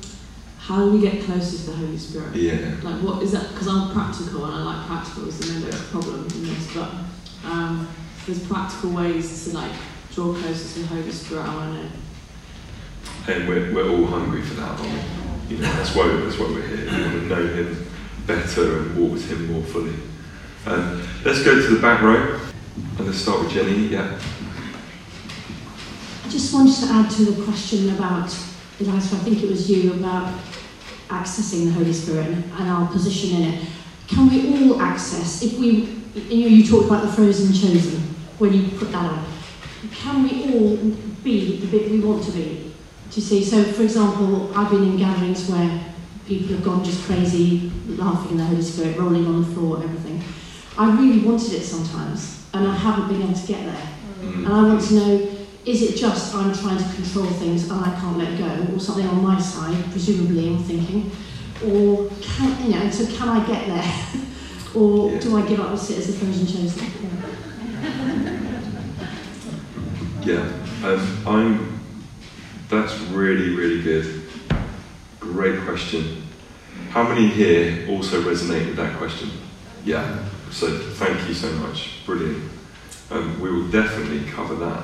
[0.71, 2.33] how do we get closer to the Holy Spirit?
[2.33, 2.75] Yeah.
[2.81, 3.49] Like, what is that?
[3.49, 6.73] Because I'm practical and I like practicals, and then there's a problem in this.
[6.73, 6.91] But
[7.43, 7.89] um,
[8.25, 9.71] there's practical ways to like
[10.13, 11.45] draw closer to the Holy Spirit.
[11.45, 11.91] I want
[13.27, 13.33] to.
[13.33, 14.93] And we're, we're all hungry for that, aren't
[15.49, 15.55] we?
[15.55, 16.85] You know, that's why, that's why we're here.
[16.85, 17.87] We want to know Him
[18.25, 19.95] better and walk with Him more fully.
[20.65, 22.39] Um, let's go to the back row.
[22.97, 23.87] And let's start with Jenny.
[23.87, 24.17] Yeah.
[26.23, 28.33] I just wanted to add to the question about,
[28.79, 30.33] Eliza, I think it was you, about
[31.11, 33.69] accessing the Holy Spirit and, and our position in it.
[34.07, 35.69] Can we all access, if we,
[36.15, 38.01] you know, you talked about the frozen chosen
[38.39, 39.25] when you put that up,
[39.93, 40.77] can we all
[41.23, 42.73] be the bit we want to be?
[43.09, 43.43] Do you see?
[43.43, 45.93] So, for example, I've been in gatherings where
[46.25, 50.23] people have gone just crazy, laughing in the Holy Spirit, rolling on the floor, everything.
[50.77, 53.89] I really wanted it sometimes, and I haven't been able to get there.
[54.21, 54.45] Mm.
[54.45, 57.91] And I want to know is it just I'm trying to control things and I
[57.99, 61.11] can't let go, or something on my side, presumably I'm thinking,
[61.65, 62.89] or can you know?
[62.89, 63.93] So can I get there,
[64.75, 65.19] or Yeah.
[65.19, 66.91] do I give up and sit as the frozen chosen?
[70.23, 70.33] Yeah.
[70.33, 70.87] Yeah.
[70.87, 71.79] Um, I'm.
[72.69, 74.23] That's really, really good.
[75.19, 76.23] Great question.
[76.91, 79.29] How many here also resonate with that question?
[79.83, 80.23] Yeah.
[80.51, 82.05] So thank you so much.
[82.05, 82.49] Brilliant.
[83.09, 84.83] Um, we will definitely cover that.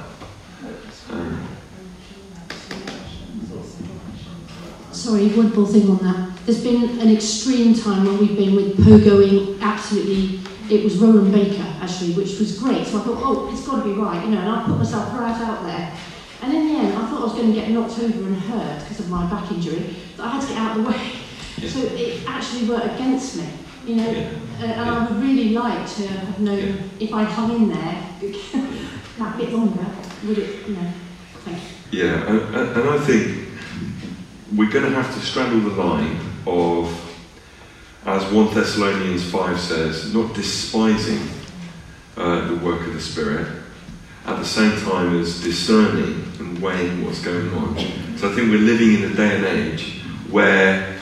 [4.92, 6.38] Sorry, one more thing on that.
[6.46, 10.40] There's been an extreme time when we've been with pogoing absolutely.
[10.70, 12.86] It was Rolland Baker actually, which was great.
[12.88, 14.40] So I thought, oh, it's got to be right, you know.
[14.40, 15.94] And I put myself right out there.
[16.42, 18.80] And in the end, I thought I was going to get knocked over and hurt
[18.82, 19.96] because of my back injury.
[20.18, 21.12] That I had to get out of the way.
[21.58, 21.70] Yeah.
[21.70, 23.48] So it actually worked against me,
[23.86, 24.12] you know.
[24.12, 24.30] yeah.
[24.60, 26.76] Uh, and I would really like to have known Yeah.
[27.00, 28.04] if I hung in there
[29.18, 29.86] that bit longer,
[30.26, 30.92] would it, you know.
[31.44, 31.62] Thank
[31.92, 32.04] you.
[32.04, 33.48] Yeah, and, and I think
[34.56, 36.88] we're going to have to straddle the line of,
[38.06, 41.28] as 1 Thessalonians 5 says, not despising
[42.16, 43.48] uh, the work of the Spirit,
[44.26, 47.78] at the same time as discerning and weighing what's going on.
[48.18, 50.98] So I think we're living in a day and age where,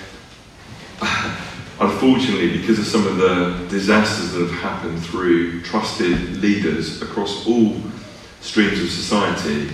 [1.79, 7.81] unfortunately, because of some of the disasters that have happened through trusted leaders across all
[8.45, 9.69] streams of society,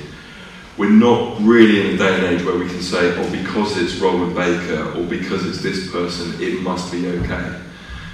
[0.78, 3.96] we're not really in a day and age where we can say, oh, because it's
[3.96, 7.60] Rolland Baker or because it's this person, it must be okay.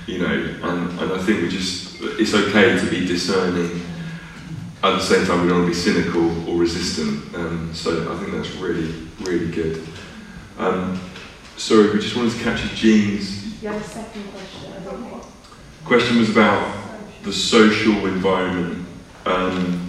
[0.08, 0.34] You know,
[0.64, 3.82] and, and I think we just, it's okay to be discerning.
[4.84, 7.36] At the same time, we don't want to be cynical or resistant.
[7.36, 9.88] Um, so I think that's really, really good.
[10.58, 11.00] Um,
[11.56, 14.74] sorry, we just wanted to catch capture Jean's You had a second question.
[14.74, 15.24] I don't
[15.86, 16.76] question was about
[17.24, 18.86] the social environment.
[19.26, 19.87] Um,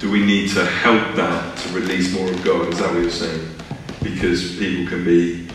[0.00, 2.72] do we need to help that to release more of God?
[2.72, 3.48] Is that what you're saying?
[4.02, 5.46] Because people can be,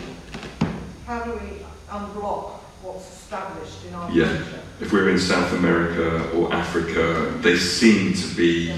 [1.07, 4.27] How do we unblock what's established in our Yeah.
[4.27, 4.59] culture?
[4.81, 8.73] if we're in South America or Africa, they seem to be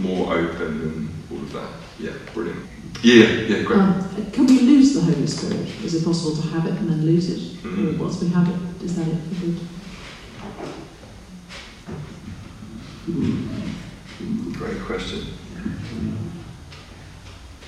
[0.00, 1.68] more open and all of that.
[2.00, 2.60] Yeah, brilliant.
[3.02, 3.78] Yeah, yeah, great.
[3.78, 5.68] Um, can we lose the Holy Spirit?
[5.84, 7.62] Is it possible to have it and then lose it?
[7.62, 7.98] Mhm.
[7.98, 9.58] Once we have it, is that it for good?
[14.18, 15.26] Great question.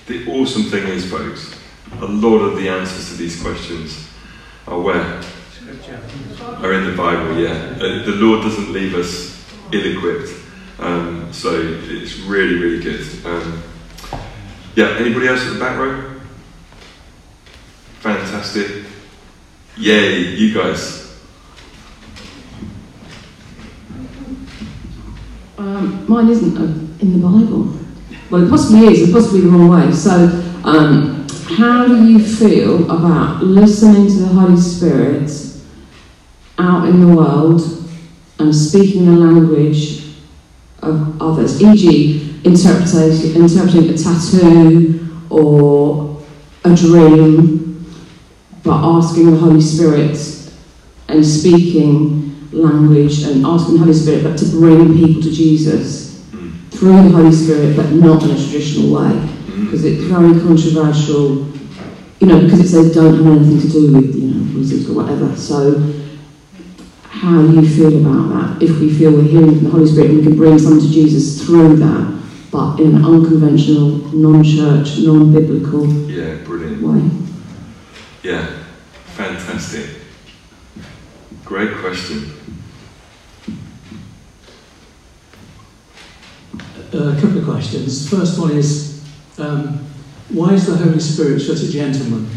[0.07, 1.55] The awesome thing is, folks,
[2.01, 4.09] a lot of the answers to these questions
[4.67, 5.21] are where?
[6.41, 7.53] Are in the Bible, yeah.
[7.77, 9.41] Uh, the Lord doesn't leave us
[9.71, 10.33] ill equipped.
[10.81, 11.51] Um, so
[11.85, 13.07] it's really, really good.
[13.25, 13.63] Um,
[14.75, 16.21] yeah, anybody else at the back row?
[18.01, 18.85] Fantastic.
[19.77, 21.10] Yay, you guys.
[25.61, 26.63] Um, mine isn't uh,
[27.03, 27.79] in the Bible.
[28.31, 29.93] Well, it possibly is, and possibly the wrong way.
[29.93, 30.11] So,
[30.65, 35.31] um, how do you feel about listening to the Holy Spirit
[36.57, 37.61] out in the world
[38.39, 40.15] and speaking the language
[40.81, 41.61] of others?
[41.61, 46.23] E.g., interpreting a tattoo or
[46.65, 47.85] a dream,
[48.63, 50.17] but asking the Holy Spirit
[51.09, 56.71] and speaking language and asking the Holy Spirit, but to bring people to Jesus Mm,
[56.71, 61.51] through the Holy Spirit, but not in a traditional way, mm, because it's very controversial.
[62.21, 64.93] You know, because it says don't have anything to do with you know music or
[65.03, 65.35] whatever.
[65.35, 65.93] So,
[67.09, 68.63] how you feel about that?
[68.63, 70.89] If we feel we're hearing from the Holy Spirit and we can bring someone to
[70.89, 72.23] Jesus through that,
[72.53, 76.83] but in an unconventional, non-church, non-biblical yeah, brilliant.
[76.83, 77.11] way.
[78.23, 78.47] Yeah,
[79.07, 79.87] fantastic.
[81.45, 82.40] Great question.
[86.93, 88.09] A couple of questions.
[88.09, 89.03] First one is
[89.39, 89.79] um,
[90.31, 92.29] why is the Holy Spirit such a gentleman?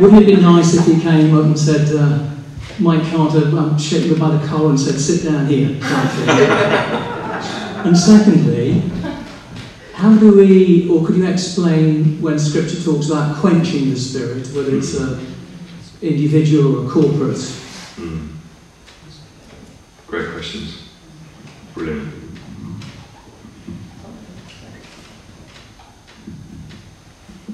[0.00, 2.30] Wouldn't it be nice if he came up and said, uh,
[2.78, 5.78] Mike Carter um, shake me by the collar and said, sit down here.
[7.84, 8.82] and secondly,
[9.92, 14.74] how do we, or could you explain when Scripture talks about quenching the Spirit, whether
[14.74, 15.34] it's an
[16.00, 17.36] individual or a corporate?
[17.36, 18.28] Mm.
[20.06, 20.88] Great questions.
[21.74, 22.19] Brilliant.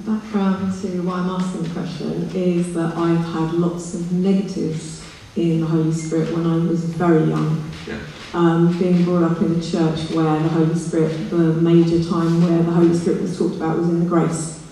[0.06, 5.04] Background to why I'm asking the question is that I've had lots of negatives
[5.34, 7.70] in the Holy Spirit when I was very young.
[7.88, 7.98] Yeah.
[8.32, 12.62] Um, being brought up in a church where the Holy Spirit, the major time where
[12.62, 14.62] the Holy Spirit was talked about was in the grace.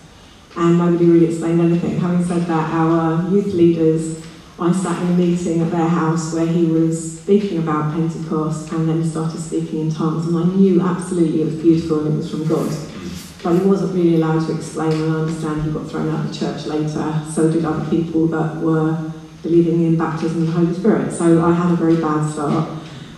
[0.57, 1.99] And nobody really explained anything.
[1.99, 4.25] Having said that, our youth leaders,
[4.61, 8.89] I sat in a meeting at their house where he was speaking about Pentecost and
[8.89, 10.29] then started speaking in tongues.
[10.29, 12.94] And I knew absolutely it was beautiful and it was from God
[13.45, 16.37] but he wasn't really allowed to explain, and I understand he got thrown out of
[16.37, 17.23] church later.
[17.31, 21.13] So did other people that were believing in baptism of the Holy Spirit.
[21.13, 22.71] So I had a very bad start.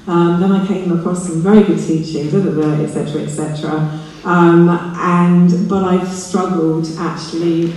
[0.09, 4.01] Um, then I came across some very good teaching, etc., etc.
[4.25, 7.73] Um, and but I've struggled to actually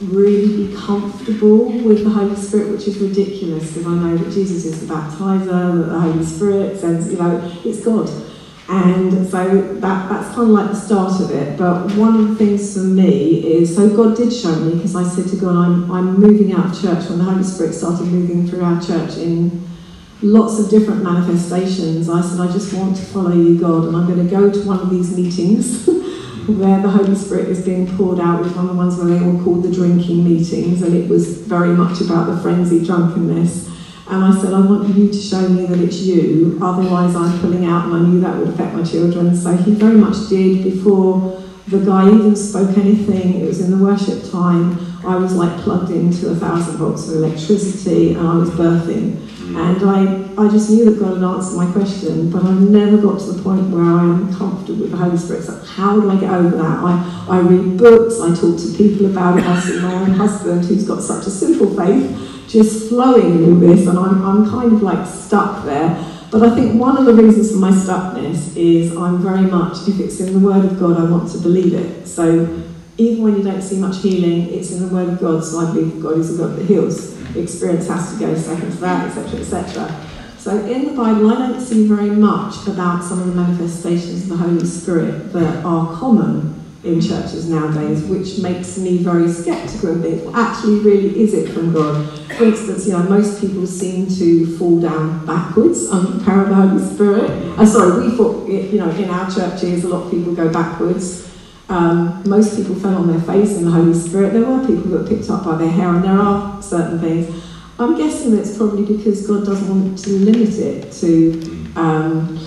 [0.00, 4.64] really be comfortable with the Holy Spirit, which is ridiculous because I know that Jesus
[4.64, 8.08] is the baptizer, that the Holy Spirit sends, you know, it's God.
[8.68, 11.56] And so that, that's kind of like the start of it.
[11.56, 15.04] But one of the things for me is so God did show me because I
[15.04, 18.48] said to God, I'm, I'm moving out of church when the Holy Spirit started moving
[18.48, 19.68] through our church in
[20.20, 22.08] lots of different manifestations.
[22.08, 24.66] I said, I just want to follow you, God, and I'm going to go to
[24.66, 25.88] one of these meetings.
[26.46, 29.18] where the Holy Spirit is being poured out with one of the ones where they
[29.18, 33.68] all called the drinking meetings, and it was very much about the frenzied drunkenness.
[34.08, 37.64] And I said, I want you to show me that it's you, otherwise I'm pulling
[37.64, 39.34] out, and I knew that would affect my children.
[39.34, 43.40] So he very much did before the guy even spoke anything.
[43.40, 44.78] It was in the worship time.
[45.04, 49.26] I was like plugged into a thousand volts of electricity, and I was birthing.
[49.46, 49.56] Mm.
[49.56, 53.18] And I, I just knew that God had answered my question, but I've never got
[53.20, 55.44] to the point where I am comfortable with the Holy Spirit.
[55.44, 56.78] So how do I get over that?
[56.78, 59.44] I, I read books, I talk to people about it.
[59.44, 63.86] I see my own husband, who's got such a simple faith, just flowing in this,
[63.86, 66.02] and I'm, I'm kind of like stuck there.
[66.30, 70.00] But I think one of the reasons for my stuckness is I'm very much, if
[70.00, 72.06] it's in the Word of God, I want to believe it.
[72.06, 72.62] So
[72.98, 75.72] even when you don't see much healing, it's in the Word of God, so I
[75.72, 77.14] believe God is a God that heals.
[77.36, 80.06] Experience has to go second to that, etc., etc.
[80.38, 84.28] So in the Bible, I don't see very much about some of the manifestations of
[84.30, 90.24] the Holy Spirit that are common in churches nowadays, which makes me very sceptical think,
[90.24, 92.06] well, actually, really, is it from God?
[92.36, 96.48] For instance, you know, most people seem to fall down backwards under the power of
[96.48, 97.30] the Holy Spirit.
[97.58, 101.24] Uh, sorry, we thought, you know, in our churches, a lot of people go backwards.
[101.68, 104.32] Um, most people fell on their face in the Holy Spirit.
[104.32, 107.44] There were people that picked up by their hair, and there are certain things.
[107.78, 111.72] I'm guessing that it's probably because God doesn't want to limit it to.
[111.76, 112.38] Um,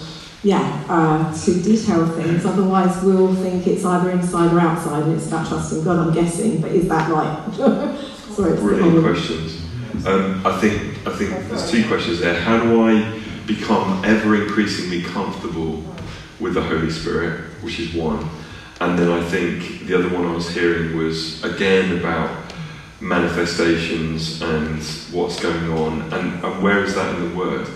[0.43, 2.45] yeah, uh, to detail things.
[2.45, 5.99] Otherwise, we'll think it's either inside or outside, and it's about trusting God.
[5.99, 7.53] I'm guessing, but is that right?
[8.33, 9.65] Sorry, brilliant questions.
[10.05, 12.39] Um, I think I think there's two questions there.
[12.39, 15.83] How do I become ever increasingly comfortable
[16.39, 18.29] with the Holy Spirit, which is one,
[18.79, 22.53] and then I think the other one I was hearing was again about
[23.01, 24.81] manifestations and
[25.11, 27.67] what's going on, and, and where is that in the Word?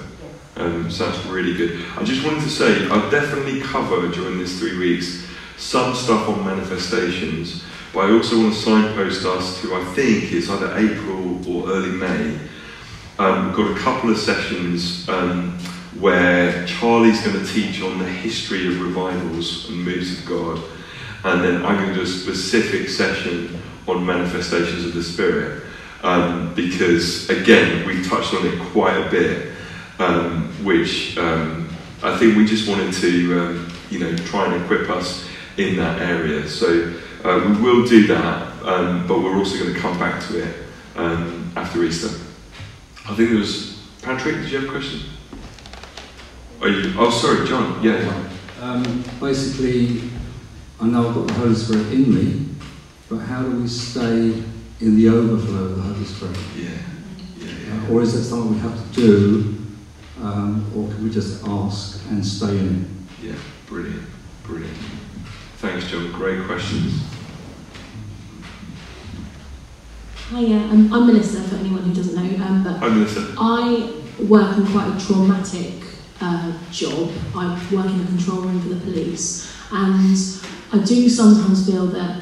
[0.55, 1.83] Um, so that's really good.
[1.97, 5.25] I just wanted to say I'll definitely cover during these three weeks
[5.57, 10.49] some stuff on manifestations, but I also want to signpost us to I think it's
[10.49, 12.37] either April or early May.
[13.17, 15.57] Um, we've got a couple of sessions um,
[15.99, 20.61] where Charlie's going to teach on the history of revivals and moves of God,
[21.23, 25.63] and then I'm going to do a specific session on manifestations of the Spirit.
[26.03, 29.52] Um, because again, we've touched on it quite a bit
[30.03, 31.69] um, which um,
[32.01, 35.27] I think we just wanted to, um, you know, try and equip us
[35.57, 36.47] in that area.
[36.47, 36.93] So
[37.23, 40.55] uh, we will do that, um, but we're also going to come back to it
[40.95, 42.09] um, after Easter.
[43.05, 44.35] I think there was Patrick.
[44.35, 45.01] Did you have a question?
[46.61, 46.93] Are you?
[46.97, 47.81] Oh, sorry, John.
[47.83, 48.29] Yeah.
[48.61, 50.09] Um, basically,
[50.79, 52.49] I know I've got the Holy Spirit in me,
[53.09, 54.43] but how do we stay
[54.79, 56.37] in the overflow of the Holy Spirit?
[56.55, 56.69] Yeah.
[57.37, 57.87] yeah, yeah.
[57.87, 59.62] Uh, or is that something we have to do
[60.23, 63.25] um, or can we just ask and stay in it?
[63.25, 63.35] Yeah,
[63.67, 64.03] brilliant,
[64.43, 64.77] brilliant.
[65.57, 66.11] Thanks, John.
[66.13, 67.03] Great questions.
[70.29, 72.45] Hiya, um, I'm Melissa, for anyone who doesn't know.
[72.45, 73.35] Um, but Hi, Melissa.
[73.37, 73.93] I
[74.23, 75.83] work in quite a traumatic
[76.21, 77.11] uh, job.
[77.35, 80.17] I work in a control room for the police, and
[80.71, 82.21] I do sometimes feel that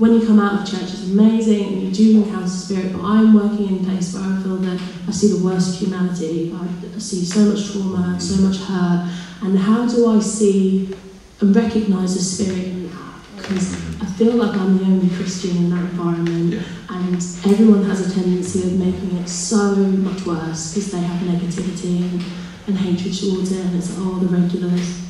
[0.00, 3.34] when you come out of church, it's amazing and you do encounter spirit, but I'm
[3.34, 6.56] working in a place where I feel that I see the worst of humanity.
[6.56, 10.96] I see so much trauma, so much hurt, and how do I see
[11.40, 13.14] and recognise the spirit in that?
[13.36, 18.14] Because I feel like I'm the only Christian in that environment, and everyone has a
[18.14, 22.24] tendency of making it so much worse because they have negativity and,
[22.68, 25.04] and hatred towards it, and it's oh the regulars,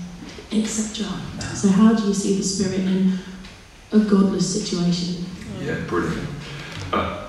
[0.50, 1.06] etc.
[1.54, 3.20] So how do you see the spirit in
[3.92, 5.24] a godless situation?
[5.60, 6.28] Yeah, brilliant.
[6.92, 7.26] Uh,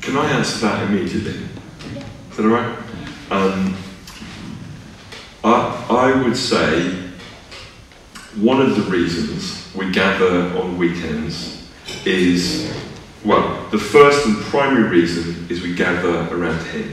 [0.00, 1.40] can I answer that immediately?
[2.30, 2.78] Is that all right?
[3.30, 3.76] Um,
[5.42, 7.04] I, I would say
[8.36, 11.70] one of the reasons we gather on weekends
[12.04, 12.72] is,
[13.24, 16.92] well, the first and primary reason is we gather around Him.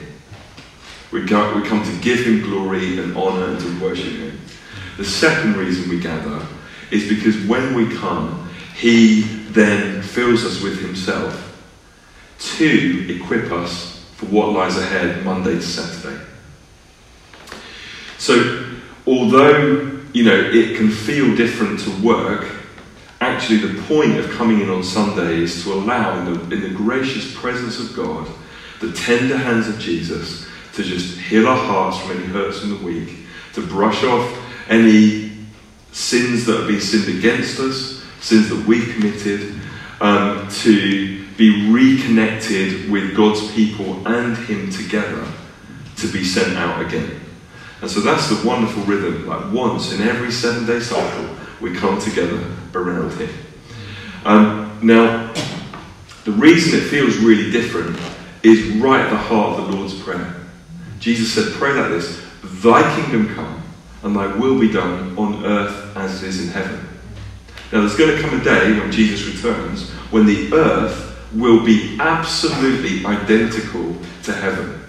[1.11, 4.39] We, go, we come to give Him glory and honour and to worship Him.
[4.97, 6.45] The second reason we gather
[6.91, 8.40] is because when we come,
[8.81, 9.21] He
[9.51, 11.55] then fills us with Himself
[12.39, 16.19] to equip us for what lies ahead Monday to Saturday.
[18.17, 18.65] So,
[19.05, 22.47] although you know it can feel different to work,
[23.19, 26.75] actually the point of coming in on Sunday is to allow, in the, in the
[26.75, 28.27] gracious presence of God,
[28.79, 32.83] the tender hands of Jesus to just heal our hearts from any hurts from the
[32.83, 34.35] week, to brush off
[34.69, 35.33] any
[35.91, 39.59] sins that have been sinned against us, sins that we've committed,
[39.99, 45.25] um, to be reconnected with God's people and Him together
[45.97, 47.19] to be sent out again.
[47.81, 49.27] And so that's the wonderful rhythm.
[49.27, 52.43] Like once in every seven day cycle, we come together
[52.73, 53.29] around Him.
[54.23, 55.33] Um, now,
[56.25, 57.97] the reason it feels really different
[58.43, 60.35] is right at the heart of the Lord's Prayer.
[60.99, 63.63] Jesus said, Pray like this Thy kingdom come,
[64.03, 66.87] and thy will be done on earth as it is in heaven.
[67.71, 71.97] Now, there's going to come a day when Jesus returns when the earth will be
[71.99, 74.81] absolutely identical to heaven.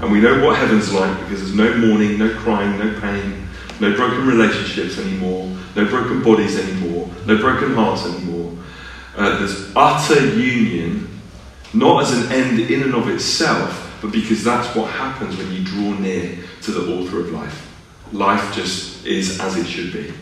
[0.00, 3.48] And we know what heaven's like because there's no mourning, no crying, no pain,
[3.80, 8.52] no broken relationships anymore, no broken bodies anymore, no broken hearts anymore.
[9.16, 11.08] Uh, there's utter union,
[11.72, 15.64] not as an end in and of itself, but because that's what happens when you
[15.64, 17.64] draw near to the author of life.
[18.12, 20.12] Life just is as it should be.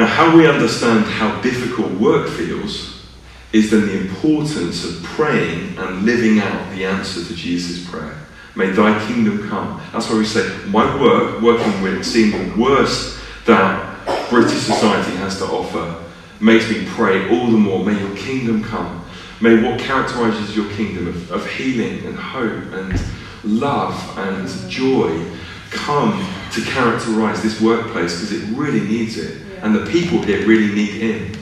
[0.00, 3.04] Now, how we understand how difficult work feels
[3.52, 8.16] is then the importance of praying and living out the answer to Jesus' prayer.
[8.56, 9.78] May thy kingdom come.
[9.92, 15.36] That's why we say, my work, working with, seeing the worst that British society has
[15.36, 16.02] to offer,
[16.40, 17.84] makes me pray all the more.
[17.84, 19.04] May your kingdom come.
[19.42, 22.98] May what characterizes your kingdom of, of healing and hope and
[23.44, 25.26] love and joy
[25.68, 29.49] come to characterize this workplace because it really needs it.
[29.62, 31.40] And the people here really need Him.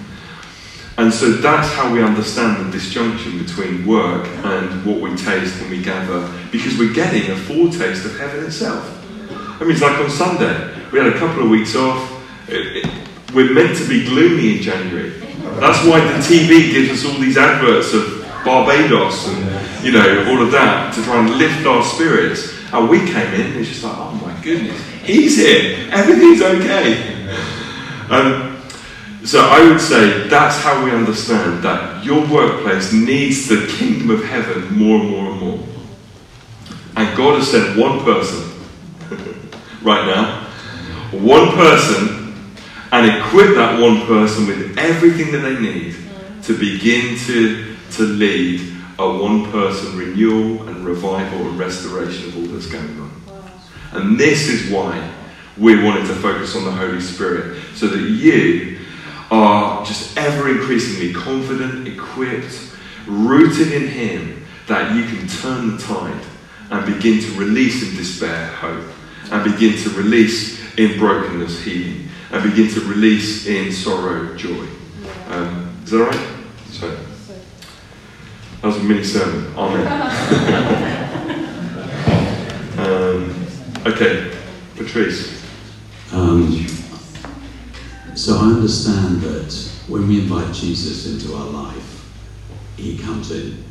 [0.98, 5.70] And so that's how we understand the disjunction between work and what we taste when
[5.70, 8.96] we gather, because we're getting a foretaste of heaven itself.
[9.30, 12.12] I mean, it's like on Sunday, we had a couple of weeks off.
[12.48, 15.10] It, it, we're meant to be gloomy in January.
[15.60, 20.42] That's why the TV gives us all these adverts of Barbados and, you know, all
[20.42, 22.58] of that to try and lift our spirits.
[22.72, 27.17] And we came in, and it's just like, oh my goodness, he's here, everything's okay.
[28.10, 28.56] Um,
[29.24, 34.24] so I would say that's how we understand that your workplace needs the kingdom of
[34.24, 35.58] heaven more and more and more.
[36.96, 38.50] And God has sent one person
[39.82, 40.46] right now,
[41.12, 42.34] one person,
[42.90, 45.94] and equip that one person with everything that they need
[46.44, 48.60] to begin to, to lead
[48.98, 53.12] a one person renewal and revival and restoration of all that's going on.
[53.92, 55.12] And this is why
[55.58, 58.78] we wanted to focus on the Holy Spirit, so that you
[59.30, 66.24] are just ever increasingly confident, equipped, rooted in Him, that you can turn the tide
[66.70, 68.84] and begin to release in despair hope,
[69.30, 74.66] and begin to release in brokenness healing, and begin to release in sorrow joy.
[75.28, 76.36] Um, is that right?
[76.70, 79.54] So, that was a mini sermon.
[79.56, 79.86] Amen.
[82.78, 83.46] um,
[83.86, 84.36] okay,
[84.76, 85.37] Patrice.
[86.12, 86.66] Um,
[88.14, 89.52] so I understand that
[89.88, 92.10] when we invite Jesus into our life,
[92.76, 93.64] he comes in.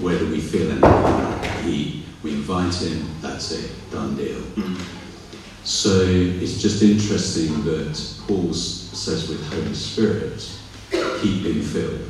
[0.00, 4.42] Whether we feel anything, he, we invite him, that's it, done deal.
[5.64, 10.50] So it's just interesting that Paul says with Holy Spirit,
[10.90, 12.06] keep being filled.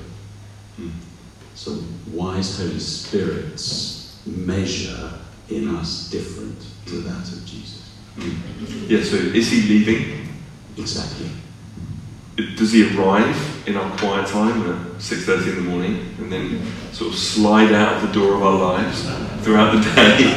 [1.54, 1.72] So
[2.12, 5.12] why is Holy Spirit's measure
[5.48, 7.77] in us different to that of Jesus?
[8.88, 10.28] Yeah, so is he leaving?
[10.76, 11.28] Exactly.
[12.56, 16.62] does he arrive in our quiet time at 6.30 in the morning and then
[16.92, 19.02] sort of slide out the door of our lives
[19.42, 20.32] throughout the day?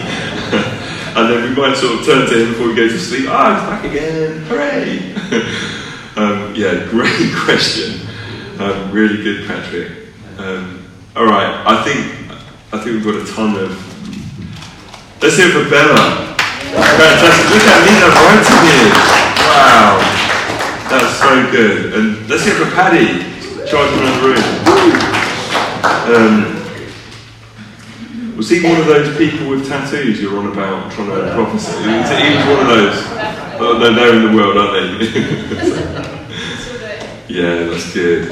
[1.16, 3.26] and then we might sort of turn to him before we go to sleep.
[3.30, 4.42] Ah, he's back again!
[4.48, 5.14] Hooray!
[6.16, 8.08] um, yeah, great question.
[8.60, 9.92] Um, really good, Patrick.
[10.38, 12.32] Um, all right, I think
[12.74, 13.72] I think we've got a ton of.
[15.22, 16.31] Let's hear it for Bella.
[16.72, 17.52] Fantastic!
[17.52, 18.90] Look at Nina to here.
[19.48, 20.00] Wow.
[20.90, 21.94] That's so good.
[21.94, 23.24] And let's hear from Paddy,
[23.68, 24.44] charging around the room.
[26.12, 26.62] Um,
[28.38, 31.78] was he one of those people with tattoos you're on about trying to prophesy?
[31.84, 32.10] He was,
[32.48, 32.98] one of those.
[33.60, 35.06] Oh, they're in the world, aren't they?
[37.28, 38.32] yeah, that's good.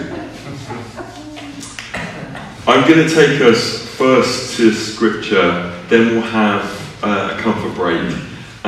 [2.68, 6.64] I'm going to take us first to scripture, then we'll have
[7.04, 8.00] uh, a comfort break,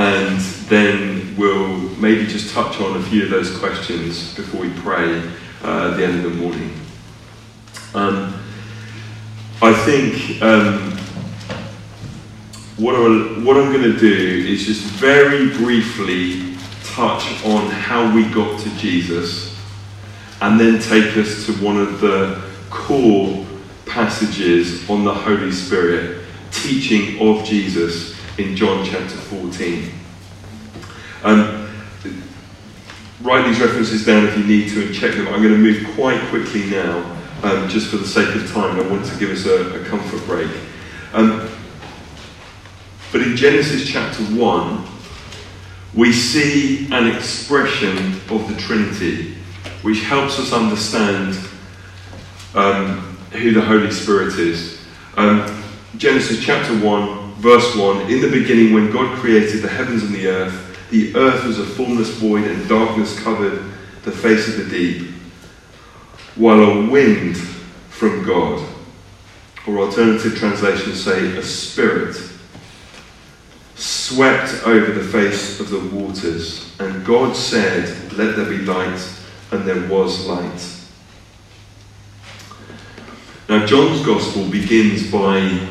[0.02, 5.20] and then we'll maybe just touch on a few of those questions before we pray
[5.64, 6.74] uh, at the end of the morning.
[7.94, 8.34] Um,
[9.62, 10.98] I think um,
[12.78, 18.28] what, I, what I'm going to do is just very briefly touch on how we
[18.34, 19.56] got to Jesus
[20.42, 22.42] and then take us to one of the
[22.72, 23.46] core
[23.86, 29.92] passages on the Holy Spirit, teaching of Jesus in John chapter 14.
[31.24, 31.70] Um,
[33.22, 35.28] write these references down if you need to and check them.
[35.28, 38.80] I'm going to move quite quickly now, um, just for the sake of time.
[38.80, 40.50] I want to give us a, a comfort break.
[41.14, 41.50] Um,
[43.12, 44.86] but in Genesis chapter 1,
[45.94, 49.36] we see an expression of the Trinity
[49.82, 51.36] which helps us understand
[52.54, 54.80] um, who the Holy Spirit is.
[55.18, 55.64] Um,
[55.98, 60.28] Genesis chapter 1, verse 1 In the beginning, when God created the heavens and the
[60.28, 63.64] earth, the earth was a formless void, and darkness covered
[64.04, 65.10] the face of the deep,
[66.36, 67.38] while a wind
[67.90, 68.68] from God,
[69.68, 72.16] or alternative translations say a spirit,
[73.76, 76.76] swept over the face of the waters.
[76.80, 79.02] And God said, Let there be light,
[79.52, 80.78] and there was light.
[83.50, 85.68] Now, John's Gospel begins by,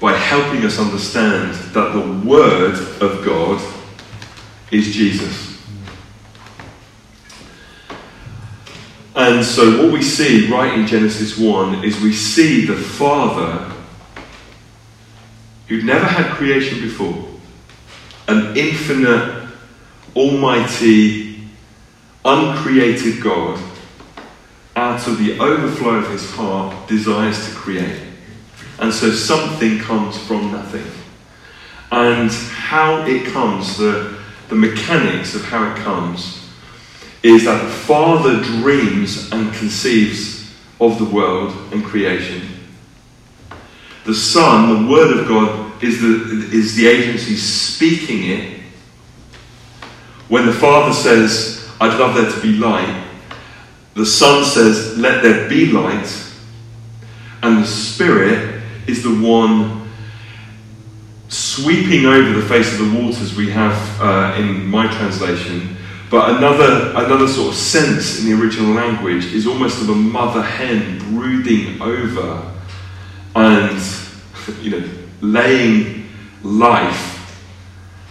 [0.00, 3.60] by helping us understand that the Word of God
[4.70, 5.50] is Jesus.
[9.14, 13.70] And so, what we see right in Genesis 1 is we see the Father
[15.68, 17.26] who'd never had creation before,
[18.28, 19.48] an infinite,
[20.16, 21.42] almighty,
[22.24, 23.60] uncreated God,
[24.74, 28.09] out of the overflow of his heart, desires to create.
[28.80, 30.86] And so, something comes from nothing.
[31.92, 34.20] And how it comes, the
[34.50, 36.44] the mechanics of how it comes
[37.22, 42.42] is that the Father dreams and conceives of the world and creation.
[44.04, 48.60] The Son, the Word of God, is the, is the agency speaking it.
[50.28, 53.06] When the Father says, I'd love there to be light,
[53.94, 56.08] the Son says, Let there be light.
[57.42, 58.49] And the Spirit
[58.90, 59.88] is the one
[61.28, 65.76] sweeping over the face of the waters we have uh, in my translation.
[66.10, 70.42] But another, another sort of sense in the original language is almost of a mother
[70.42, 72.52] hen brooding over
[73.36, 73.80] and
[74.60, 74.88] you know,
[75.20, 76.08] laying
[76.42, 77.16] life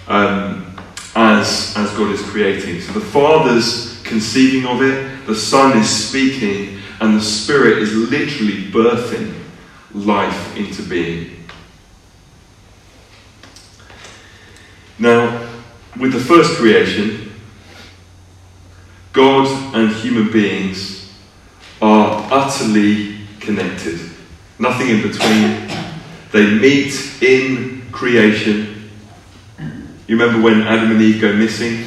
[0.08, 0.74] um,
[1.14, 2.80] as, as God is creating.
[2.80, 8.64] So the Father's conceiving of it, the Son is speaking, and the Spirit is literally
[8.72, 9.39] birthing
[10.06, 11.45] life into being.
[14.97, 15.50] Now,
[15.97, 17.32] with the first creation,
[19.14, 21.14] God and human beings
[21.82, 24.00] are utterly connected.
[24.60, 25.70] Nothing in between.
[26.32, 28.91] They meet in creation.
[30.08, 31.86] You remember when Adam and Eve go missing?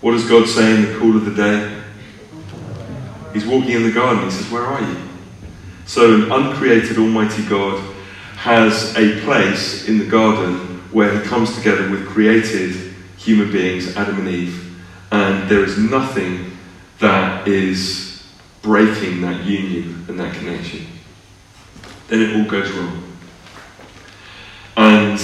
[0.00, 1.82] What does God say in the cool of the day?
[3.32, 4.24] He's walking in the garden.
[4.24, 5.09] He says, Where are you?
[5.90, 7.82] So, an uncreated Almighty God
[8.36, 14.20] has a place in the garden where he comes together with created human beings, Adam
[14.20, 14.80] and Eve,
[15.10, 16.56] and there is nothing
[17.00, 18.24] that is
[18.62, 20.86] breaking that union and that connection.
[22.06, 23.02] Then it all goes wrong.
[24.76, 25.20] And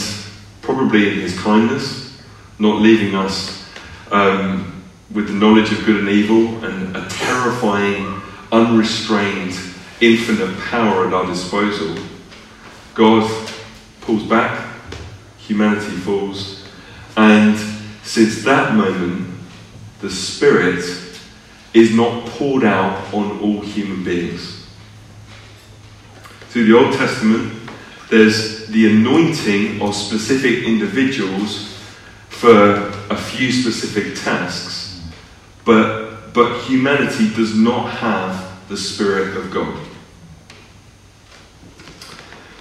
[0.63, 2.21] probably in his kindness,
[2.59, 3.71] not leaving us
[4.11, 9.57] um, with the knowledge of good and evil and a terrifying, unrestrained,
[10.01, 11.97] infinite power at our disposal,
[12.95, 13.31] God
[14.01, 14.67] pulls back
[15.47, 16.65] humanity falls.
[17.17, 17.57] And
[18.03, 19.39] since that moment,
[20.01, 20.85] the Spirit
[21.73, 24.67] is not poured out on all human beings.
[26.49, 27.53] Through the Old Testament,
[28.11, 31.75] there's the anointing of specific individuals
[32.29, 35.03] for a few specific tasks,
[35.65, 39.86] but, but humanity does not have the Spirit of God.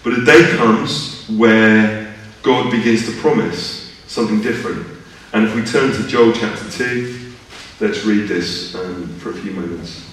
[0.06, 4.86] But a day comes where God begins to promise something different.
[5.34, 7.34] And if we turn to Joel chapter 2,
[7.80, 10.08] let's read this um, for a few moments.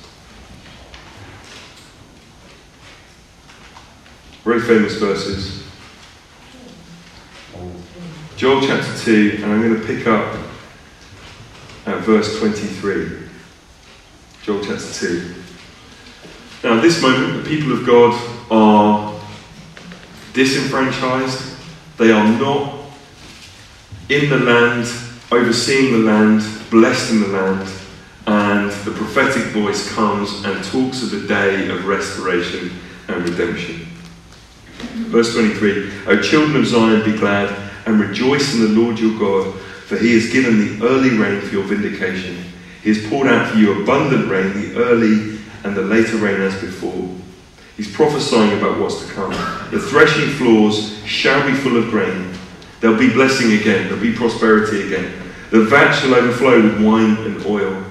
[4.44, 5.62] Very famous verses.
[8.38, 10.38] Joel chapter 2, and I'm going to pick up
[11.84, 13.28] at verse 23.
[14.42, 15.34] Joel chapter 2.
[16.64, 19.21] Now, at this moment, the people of God are
[20.32, 21.56] disenfranchised.
[21.98, 22.80] They are not
[24.08, 24.86] in the land,
[25.30, 27.68] overseeing the land, blessed in the land,
[28.26, 32.70] and the prophetic voice comes and talks of the day of restoration
[33.08, 33.86] and redemption.
[35.08, 39.54] Verse 23 O children of Zion, be glad and rejoice in the Lord your God,
[39.86, 42.44] for he has given the early rain for your vindication.
[42.82, 46.60] He has poured out for you abundant rain, the early and the later rain as
[46.60, 47.08] before.
[47.76, 49.30] He's prophesying about what's to come.
[49.70, 52.32] The threshing floors shall be full of grain.
[52.80, 55.12] There'll be blessing again, there'll be prosperity again.
[55.50, 57.84] The vat shall overflow with wine and oil.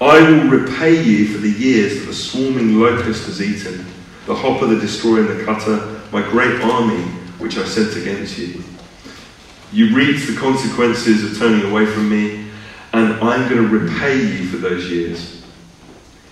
[0.00, 3.86] I will repay you for the years that the swarming locust has eaten,
[4.26, 7.02] the hopper, the destroyer, and the cutter, my great army
[7.38, 8.62] which I sent against you.
[9.72, 12.50] You reaped the consequences of turning away from me,
[12.92, 15.41] and I'm going to repay you for those years.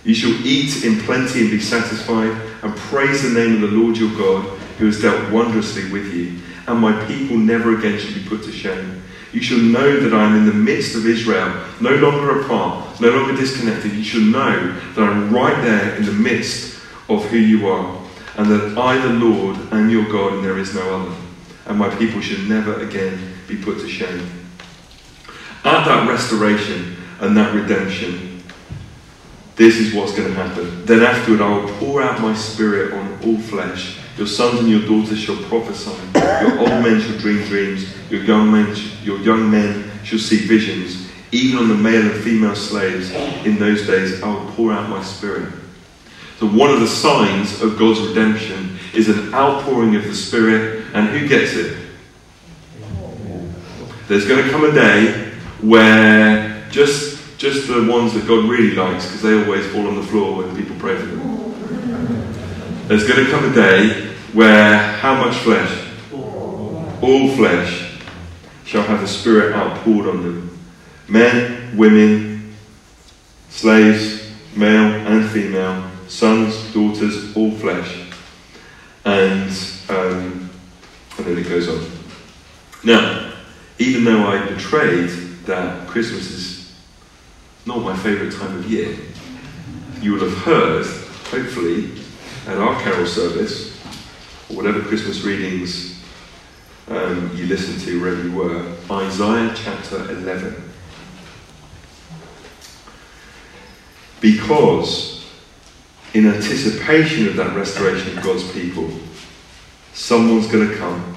[0.03, 3.97] You shall eat in plenty and be satisfied, and praise the name of the Lord
[3.97, 4.45] your God,
[4.77, 8.51] who has dealt wondrously with you, and my people never again shall be put to
[8.51, 9.03] shame.
[9.31, 13.09] You shall know that I am in the midst of Israel, no longer apart, no
[13.09, 13.93] longer disconnected.
[13.93, 18.01] You shall know that I'm right there in the midst of who you are,
[18.37, 21.15] and that I, the Lord, am your God, and there is no other.
[21.67, 24.27] And my people shall never again be put to shame.
[25.63, 28.30] At that restoration and that redemption,
[29.55, 30.85] this is what's going to happen.
[30.85, 33.97] Then afterward, I will pour out my spirit on all flesh.
[34.17, 35.91] Your sons and your daughters shall prophesy.
[36.15, 37.93] Your old men shall dream dreams.
[38.09, 41.09] Your young men, your young men shall see visions.
[41.31, 43.11] Even on the male and female slaves
[43.45, 45.51] in those days, I will pour out my spirit.
[46.41, 51.07] So one of the signs of God's redemption is an outpouring of the Spirit, and
[51.09, 51.77] who gets it?
[54.07, 55.31] There's going to come a day
[55.61, 57.10] where just
[57.41, 60.55] just the ones that God really likes, because they always fall on the floor when
[60.55, 62.87] people pray for them.
[62.87, 65.87] There's going to come a day where how much flesh?
[66.13, 67.97] All flesh
[68.63, 70.59] shall have the Spirit outpoured on them.
[71.07, 72.53] Men, women,
[73.49, 78.07] slaves, male and female, sons, daughters, all flesh.
[79.03, 79.49] And,
[79.89, 80.47] um,
[81.17, 81.89] and then it goes on.
[82.83, 83.33] Now,
[83.79, 85.09] even though I betrayed
[85.45, 86.50] that Christmas is
[87.65, 88.97] not my favourite time of year,
[90.01, 90.85] you will have heard,
[91.29, 91.91] hopefully,
[92.47, 93.77] at our carol service,
[94.49, 96.01] or whatever Christmas readings
[96.87, 100.69] um, you listened to wherever you were, Isaiah chapter 11.
[104.19, 105.25] Because,
[106.13, 108.89] in anticipation of that restoration of God's people,
[109.93, 111.15] someone's going to come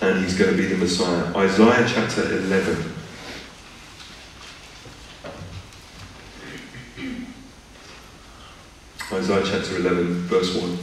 [0.00, 1.34] and he's going to be the Messiah.
[1.36, 2.95] Isaiah chapter 11.
[9.16, 10.78] Isaiah chapter 11, verse 1.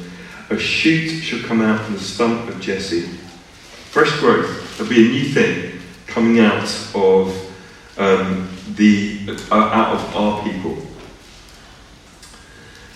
[0.50, 3.02] A shoot shall come out from the stump of Jesse.
[3.92, 4.76] Fresh growth.
[4.78, 6.64] There'll be a new thing coming out
[6.96, 7.30] of
[7.98, 10.80] um, the uh, out of our people.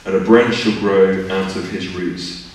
[0.06, 2.50] And a branch shall grow out of his roots.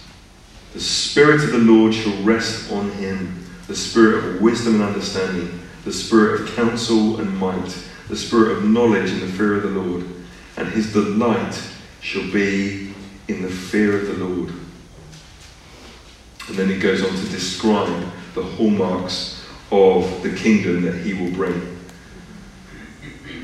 [0.72, 5.60] The Spirit of the Lord shall rest on him, the Spirit of wisdom and understanding,
[5.84, 7.76] the Spirit of counsel and might,
[8.08, 10.04] the Spirit of knowledge and the fear of the Lord.
[10.56, 11.71] And his delight
[12.02, 12.92] shall be
[13.28, 14.52] in the fear of the Lord.
[16.48, 21.30] And then he goes on to describe the hallmarks of the kingdom that he will
[21.30, 21.78] bring.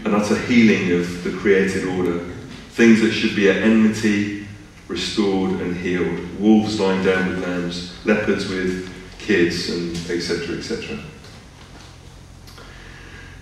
[0.04, 2.18] An utter healing of the created order.
[2.70, 4.46] Things that should be at enmity,
[4.88, 6.40] restored and healed.
[6.40, 10.56] Wolves lying down with lambs, leopards with kids, and etc.
[10.56, 10.98] etc.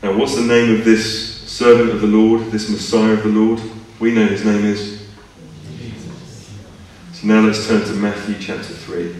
[0.02, 3.60] Now, what's the name of this servant of the Lord, this Messiah of the Lord?
[3.98, 4.95] We know his name is.
[7.26, 9.16] Now let's turn to Matthew chapter 3.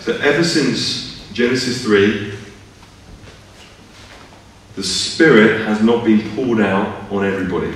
[0.00, 2.32] So, ever since Genesis 3,
[4.76, 7.74] the Spirit has not been poured out on everybody.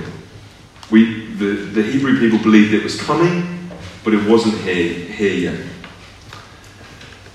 [0.89, 3.69] We, the, the Hebrew people believed it was coming,
[4.03, 5.67] but it wasn't here, here yet.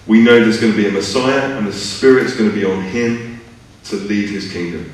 [0.09, 2.83] We know there's going to be a Messiah, and the Spirit's going to be on
[2.83, 3.28] him
[3.91, 4.93] to lead his kingdom.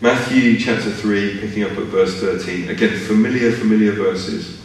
[0.00, 2.68] Matthew chapter 3, picking up at verse 13.
[2.68, 4.60] Again, familiar, familiar verses.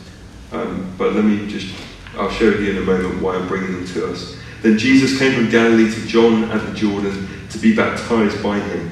[0.52, 1.74] Um, but let me just,
[2.16, 4.36] I'll show you in a moment why I'm bringing them to us.
[4.64, 8.92] Then Jesus came from Galilee to John at the Jordan to be baptized by him.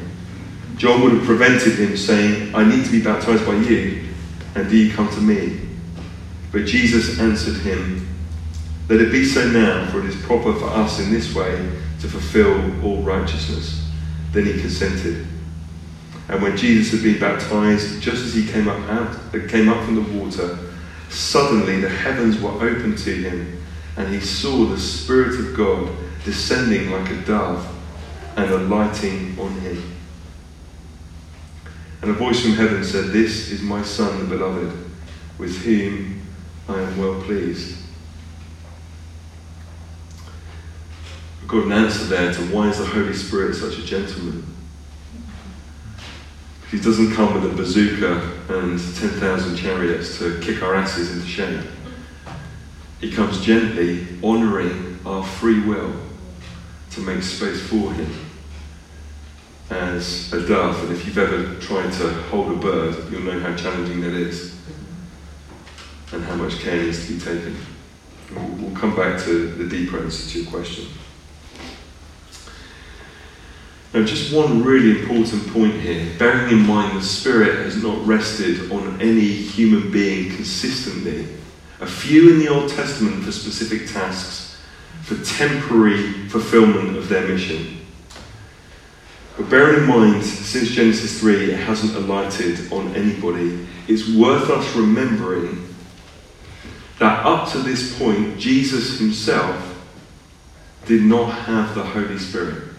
[0.77, 4.03] John would have prevented him, saying, I need to be baptized by you,
[4.53, 5.61] and do you come to me?
[6.51, 8.07] But Jesus answered him,
[8.87, 11.71] Let it be so now, for it is proper for us in this way
[12.01, 13.87] to fulfill all righteousness.
[14.31, 15.25] Then he consented.
[16.27, 19.83] And when Jesus had been baptized, just as he came up out, uh, came up
[19.85, 20.57] from the water,
[21.09, 23.63] suddenly the heavens were opened to him,
[23.95, 25.89] and he saw the Spirit of God
[26.23, 27.67] descending like a dove
[28.35, 29.95] and alighting on him.
[32.01, 34.71] And a voice from heaven said, This is my Son, the beloved,
[35.37, 36.21] with whom
[36.67, 37.84] I am well pleased.
[41.47, 44.45] Got an answer there to why is the Holy Spirit such a gentleman?
[46.71, 51.63] He doesn't come with a bazooka and 10,000 chariots to kick our asses into shame.
[52.99, 55.93] He comes gently, honouring our free will
[56.91, 58.11] to make space for him
[59.69, 60.81] as a dove.
[60.83, 64.57] And if you've ever tried to hold a bird, you'll know how challenging that is
[66.11, 67.57] and how much care needs to be taken.
[68.33, 70.87] We'll come back to the deeper answer to your question.
[73.95, 78.69] Now, just one really important point here, bearing in mind the Spirit has not rested
[78.69, 81.29] on any human being consistently.
[81.79, 84.61] A few in the Old Testament for specific tasks,
[85.03, 87.85] for temporary fulfillment of their mission.
[89.37, 94.75] But bearing in mind, since Genesis 3, it hasn't alighted on anybody, it's worth us
[94.75, 95.73] remembering
[96.99, 99.73] that up to this point, Jesus himself
[100.85, 102.74] did not have the Holy Spirit.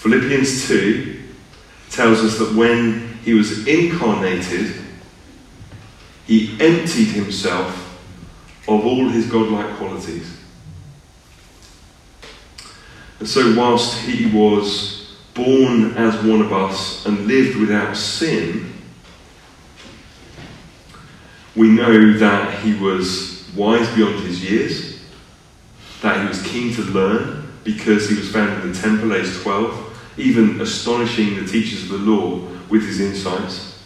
[0.00, 1.20] Philippians 2
[1.90, 4.74] tells us that when he was incarnated,
[6.26, 7.76] he emptied himself
[8.66, 10.38] of all his godlike qualities.
[13.18, 18.72] And so, whilst he was born as one of us and lived without sin,
[21.54, 25.02] we know that he was wise beyond his years,
[26.00, 29.88] that he was keen to learn because he was found in the temple aged 12
[30.16, 32.38] even astonishing the teachers of the law
[32.68, 33.82] with his insights.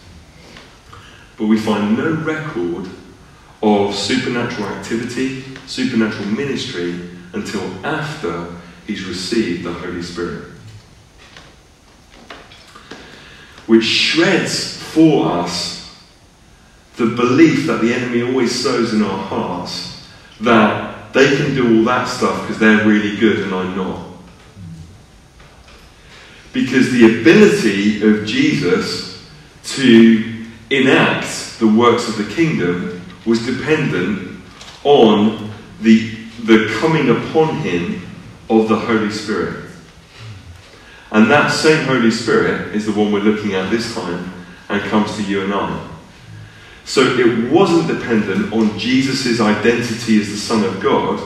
[1.37, 2.89] But we find no record
[3.63, 8.55] of supernatural activity, supernatural ministry, until after
[8.87, 10.51] he's received the Holy Spirit.
[13.67, 15.75] Which shreds for us
[16.97, 20.09] the belief that the enemy always sows in our hearts
[20.41, 24.14] that they can do all that stuff because they're really good and I'm not.
[26.55, 29.29] Because the ability of Jesus
[29.65, 34.41] to enact the works of the kingdom was dependent
[34.85, 35.51] on
[35.81, 38.01] the, the coming upon him
[38.49, 39.65] of the Holy Spirit.
[41.11, 44.33] And that same Holy Spirit is the one we're looking at this time
[44.69, 45.91] and comes to you and I.
[46.85, 51.23] So it wasn't dependent on Jesus' identity as the Son of God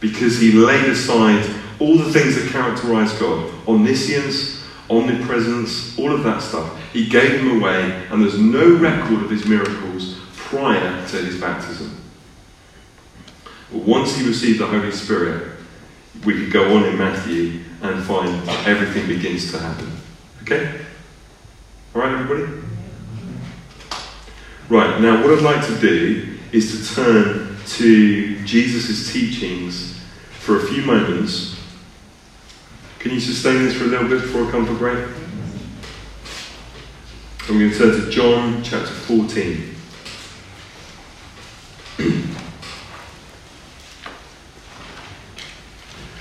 [0.00, 1.44] because he laid aside
[1.80, 6.78] all the things that characterize God omniscience, omnipresence, all of that stuff.
[6.92, 12.00] He gave them away, and there's no record of his miracles prior to his baptism.
[13.70, 15.56] But once he received the Holy Spirit,
[16.24, 19.92] we could go on in Matthew and find that everything begins to happen.
[20.42, 20.80] Okay?
[21.94, 22.62] All right, everybody?
[24.70, 30.00] Right, now what I'd like to do is to turn to Jesus' teachings
[30.30, 31.57] for a few moments
[32.98, 35.08] can you sustain this for a little bit before I come for break?
[37.48, 39.74] I'm going to turn to John chapter 14.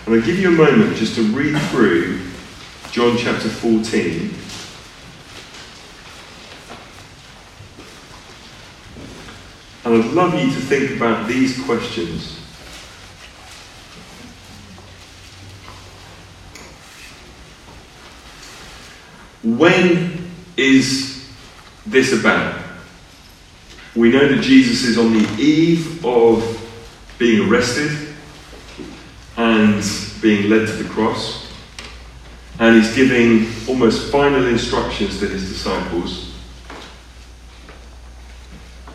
[0.05, 2.21] and I'll give you a moment just to read through
[2.91, 4.34] John chapter 14.
[9.84, 12.36] And I'd love you to think about these questions.
[19.55, 21.25] When is
[21.85, 22.61] this about?
[23.95, 26.43] We know that Jesus is on the eve of
[27.17, 28.13] being arrested
[29.37, 29.81] and
[30.21, 31.49] being led to the cross.
[32.59, 36.33] And he's giving almost final instructions to his disciples.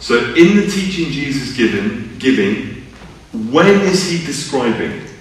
[0.00, 2.84] So, in the teaching Jesus given, giving,
[3.32, 5.11] when is he describing?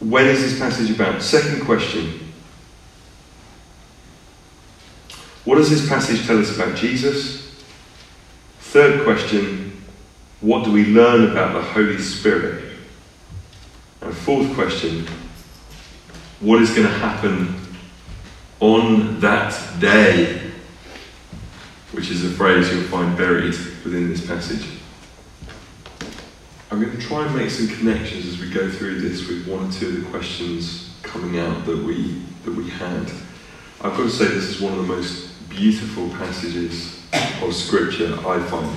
[0.00, 1.22] When is this passage about?
[1.22, 2.32] Second question.
[5.44, 7.64] What does this passage tell us about Jesus?
[8.60, 9.82] Third question.
[10.40, 12.64] What do we learn about the Holy Spirit?
[14.02, 15.06] And fourth question.
[16.40, 17.56] What is going to happen
[18.60, 20.52] on that day?
[21.92, 24.77] Which is a phrase you'll find buried within this passage.
[26.70, 29.66] I'm going to try and make some connections as we go through this with one
[29.66, 33.10] or two of the questions coming out that we that we had.
[33.80, 37.02] I've got to say this is one of the most beautiful passages
[37.42, 38.76] of Scripture I find,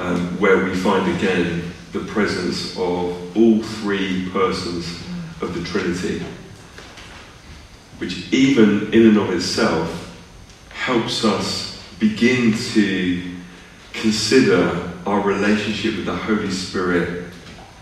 [0.00, 4.86] um, where we find again the presence of all three persons
[5.40, 6.24] of the Trinity,
[7.98, 10.18] which even in and of itself
[10.70, 13.36] helps us begin to
[13.92, 17.30] consider our relationship with the Holy Spirit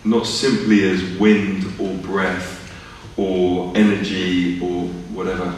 [0.05, 2.73] not simply as wind or breath
[3.17, 5.55] or energy or whatever,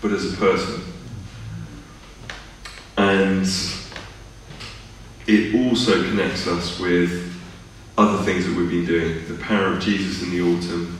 [0.00, 0.82] but as a person.
[2.96, 3.46] And
[5.26, 7.30] it also connects us with
[7.98, 10.98] other things that we've been doing the power of Jesus in the autumn,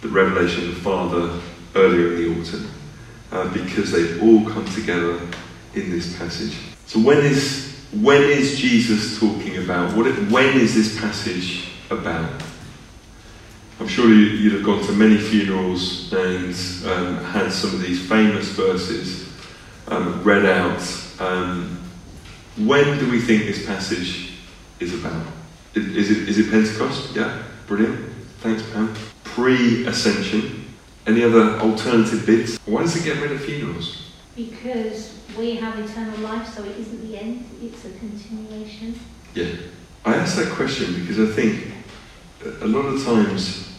[0.00, 1.40] the revelation of the Father
[1.74, 2.70] earlier in the autumn,
[3.32, 5.20] uh, because they've all come together
[5.74, 6.56] in this passage.
[6.86, 9.96] So, when is when is Jesus talking about?
[9.96, 12.30] What, when is this passage about?
[13.80, 16.54] I'm sure you, would have gone to many funerals and
[16.86, 19.32] um, had some of these famous verses
[19.88, 20.82] um, read out.
[21.18, 21.80] Um,
[22.58, 24.34] when do we think this passage
[24.80, 25.26] is about?
[25.74, 27.16] Is it, is it Pentecost?
[27.16, 28.12] Yeah, brilliant.
[28.40, 28.94] Thanks, Pam.
[29.24, 30.66] Pre ascension.
[31.06, 32.58] Any other alternative bits?
[32.66, 34.09] Why does it get rid of funerals?
[34.36, 38.98] Because we have eternal life, so it isn't the end, it's a continuation.
[39.34, 39.52] Yeah.
[40.04, 41.72] I ask that question because I think
[42.62, 43.70] a lot of times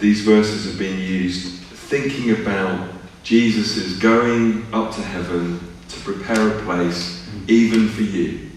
[0.00, 2.90] these verses have been used thinking about
[3.22, 8.50] Jesus is going up to heaven to prepare a place even for you.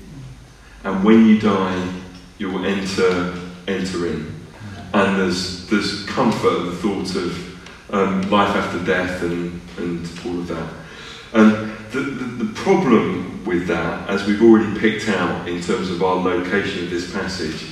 [0.84, 1.88] And when you die,
[2.40, 3.36] you will enter
[3.68, 4.34] enter in.
[4.94, 10.40] And there's there's comfort in the thought of um, life after death and, and all
[10.40, 10.74] of that.
[11.36, 16.02] And the, the, the, problem with that, as we've already picked out in terms of
[16.02, 17.68] our location of this passage,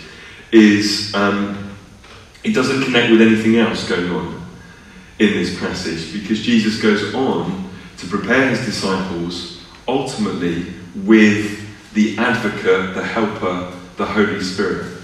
[0.51, 1.73] is um,
[2.43, 4.45] it doesn't connect with anything else going on
[5.17, 12.95] in this passage because Jesus goes on to prepare his disciples ultimately with the advocate,
[12.95, 14.97] the helper, the Holy Spirit.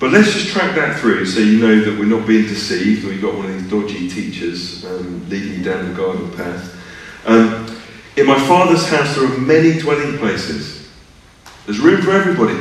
[0.00, 3.12] But let's just track that through so you know that we're not being deceived or
[3.12, 6.75] you've got one of these dodgy teachers um, leading you down the garden path.
[7.26, 7.66] Um,
[8.16, 10.88] in my Father's house there are many dwelling places.
[11.66, 12.54] There's room for everybody.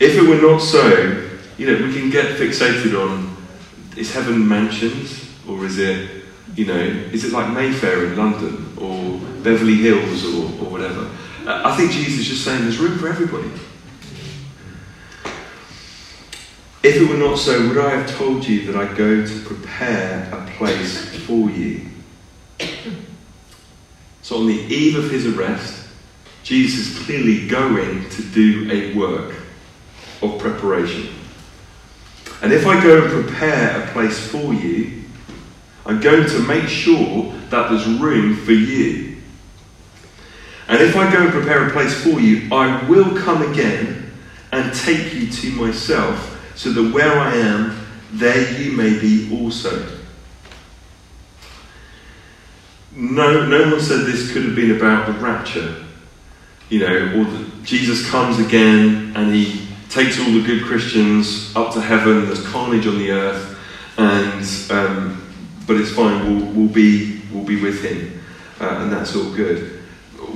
[0.00, 3.34] If it were not so, you know, we can get fixated on
[3.96, 6.24] is heaven mansions or is it,
[6.54, 11.08] you know, is it like Mayfair in London or Beverly Hills or, or whatever?
[11.46, 13.48] I think Jesus is just saying there's room for everybody.
[16.82, 20.28] If it were not so, would I have told you that I go to prepare
[20.32, 21.86] a place for you?
[24.22, 25.88] So, on the eve of his arrest,
[26.42, 29.34] Jesus is clearly going to do a work
[30.22, 31.08] of preparation.
[32.42, 35.04] And if I go and prepare a place for you,
[35.84, 39.16] I'm going to make sure that there's room for you.
[40.68, 44.12] And if I go and prepare a place for you, I will come again
[44.50, 49.95] and take you to myself, so that where I am, there you may be also.
[52.96, 55.84] No, no one said this could have been about the rapture.
[56.70, 61.74] You know, or the, Jesus comes again and he takes all the good Christians up
[61.74, 62.24] to heaven.
[62.24, 63.58] There's carnage on the earth,
[63.98, 65.22] and um,
[65.66, 66.24] but it's fine.
[66.24, 68.18] We'll, we'll be we'll be with him,
[68.60, 69.72] uh, and that's all good.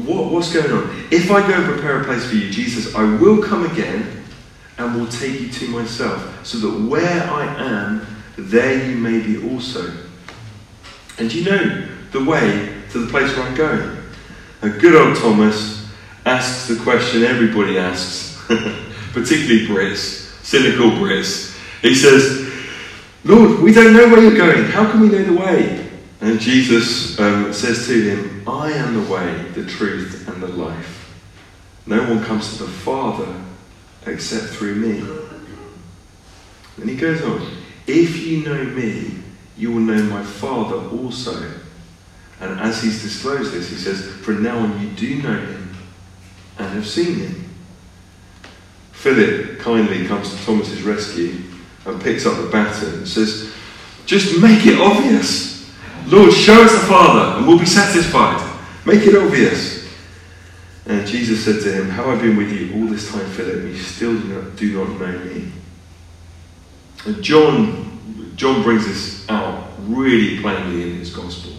[0.04, 1.06] What, what's going on?
[1.10, 4.22] If I go and prepare a place for you, Jesus, I will come again
[4.76, 8.06] and will take you to myself, so that where I am,
[8.36, 9.92] there you may be also.
[11.18, 13.96] And you know, the way to the place where I'm going.
[14.62, 15.88] A good old Thomas
[16.26, 18.42] asks the question everybody asks,
[19.12, 21.56] particularly Brits, cynical Brits.
[21.82, 22.52] He says,
[23.24, 24.64] Lord, we don't know where you're going.
[24.64, 25.88] How can we know the way?
[26.20, 30.96] And Jesus um, says to him, I am the way, the truth, and the life.
[31.86, 33.34] No one comes to the Father
[34.06, 35.00] except through me.
[36.76, 37.56] And he goes on,
[37.86, 39.16] If you know me,
[39.56, 41.50] you will know my Father also.
[42.40, 45.74] And as he's disclosed this, he says, From now on you do know him
[46.58, 47.44] and have seen him.
[48.92, 51.42] Philip kindly comes to Thomas's rescue
[51.86, 53.52] and picks up the baton and says,
[54.06, 55.70] Just make it obvious.
[56.06, 58.46] Lord, show us the Father and we'll be satisfied.
[58.84, 59.88] Make it obvious.
[60.86, 63.64] And Jesus said to him, How Have I been with you all this time, Philip,
[63.64, 65.52] you still do not, do not know me?
[67.06, 71.49] And John, John brings this out really plainly in his gospel.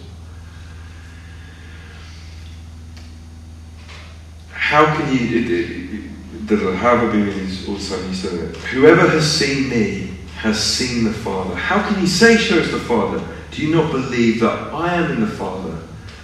[4.72, 6.50] How can you, it, it,
[8.14, 8.56] said it.
[8.56, 11.54] Whoever has seen me has seen the Father.
[11.56, 13.22] How can you say, Show us the Father?
[13.52, 15.78] Do you not believe that I am in the Father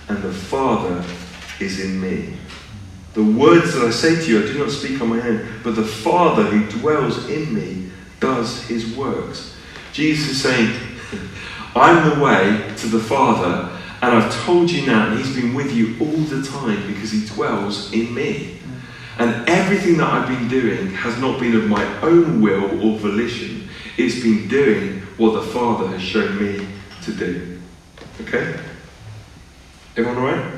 [0.07, 1.03] and the Father
[1.59, 2.37] is in me?
[3.15, 5.75] The words that I say to you, I do not speak on my own, but
[5.75, 7.91] the Father who dwells in me
[8.21, 9.57] does his works.
[9.91, 10.73] Jesus is saying,
[11.75, 15.73] I'm the way to the Father, and I've told you now, and he's been with
[15.73, 18.59] you all the time because he dwells in me.
[19.17, 23.67] And everything that I've been doing has not been of my own will or volition,
[23.97, 26.67] it's been doing what the Father has shown me
[27.03, 27.59] to do.
[28.21, 28.59] Okay?
[29.95, 30.53] Everyone alright?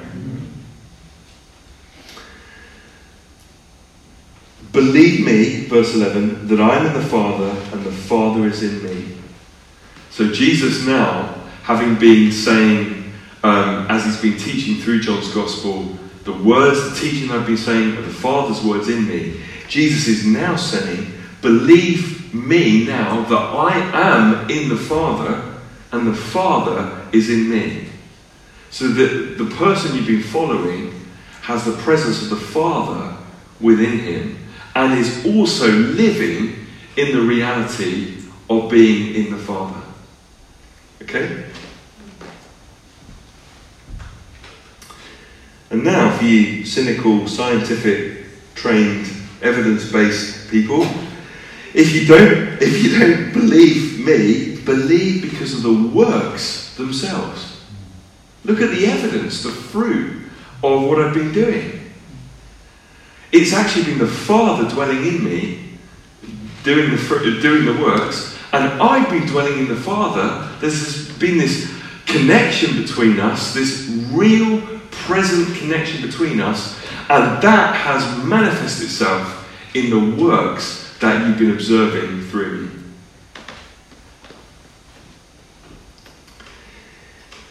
[4.73, 8.83] Believe me, verse 11, that I am in the Father and the Father is in
[8.83, 9.17] me.
[10.09, 12.98] So Jesus now, having been saying,
[13.43, 17.97] um, as he's been teaching through John's Gospel, the words, the teaching I've been saying
[17.97, 19.41] are the Father's words in me.
[19.67, 21.11] Jesus is now saying,
[21.41, 25.57] believe me now that I am in the Father
[25.91, 27.87] and the Father is in me.
[28.71, 30.93] So that the person you've been following
[31.41, 33.17] has the presence of the Father
[33.59, 34.37] within him
[34.75, 38.17] and is also living in the reality
[38.49, 39.81] of being in the Father.
[41.01, 41.48] Okay?
[45.71, 48.25] And now, for you cynical, scientific,
[48.55, 49.07] trained,
[49.41, 50.83] evidence-based people,
[51.73, 57.61] if you don't, if you don't believe me, believe because of the works themselves.
[58.43, 60.23] Look at the evidence, the fruit
[60.63, 61.91] of what I've been doing.
[63.31, 65.77] It's actually been the Father dwelling in me,
[66.63, 70.49] doing the, doing the works, and I've been dwelling in the Father.
[70.59, 71.71] There's been this
[72.07, 74.78] connection between us, this real
[75.09, 76.79] present connection between us,
[77.09, 82.69] and that has manifested itself in the works that you've been observing through me.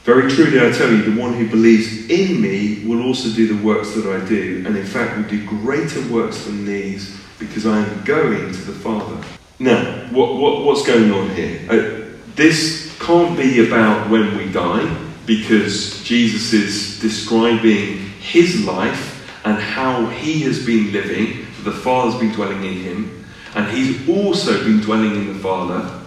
[0.05, 3.61] Very truly, I tell you, the one who believes in me will also do the
[3.65, 7.81] works that I do, and in fact will do greater works than these because I
[7.81, 9.21] am going to the Father.
[9.59, 11.61] Now, what, what, what's going on here?
[11.69, 19.59] Uh, this can't be about when we die because Jesus is describing his life and
[19.59, 24.81] how he has been living, the Father's been dwelling in him, and he's also been
[24.81, 26.01] dwelling in the Father.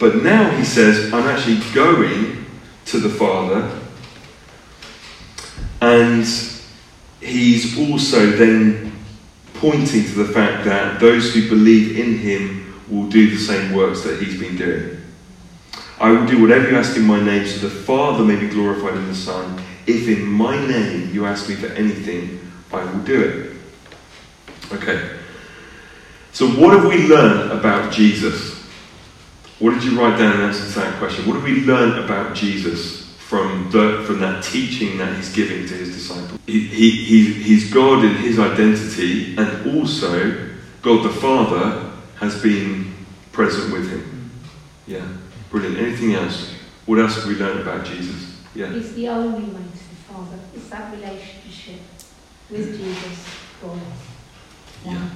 [0.00, 2.46] But now he says, I'm actually going
[2.86, 3.78] to the Father.
[5.82, 6.24] And
[7.20, 8.90] he's also then
[9.54, 14.02] pointing to the fact that those who believe in him will do the same works
[14.04, 15.01] that he's been doing.
[16.02, 18.94] I will do whatever you ask in my name so the Father may be glorified
[18.94, 19.62] in the Son.
[19.86, 22.40] If in my name you ask me for anything,
[22.72, 24.74] I will do it.
[24.74, 25.16] Okay.
[26.32, 28.64] So, what have we learned about Jesus?
[29.60, 31.24] What did you write down in answer to that question?
[31.24, 35.74] What did we learn about Jesus from, the, from that teaching that he's giving to
[35.74, 36.40] his disciples?
[36.46, 40.50] He, he, he's God in his identity, and also
[40.82, 42.92] God the Father has been
[43.30, 44.30] present with him.
[44.88, 45.06] Yeah,
[45.52, 45.78] brilliant.
[45.78, 46.52] Anything else?
[46.86, 48.40] What else have we learned about Jesus?
[48.54, 48.72] Yeah.
[48.72, 50.38] It's the only way to the Father.
[50.56, 51.80] It's that relationship
[52.50, 53.26] with Jesus,
[53.62, 53.78] God.
[54.84, 55.08] Yeah.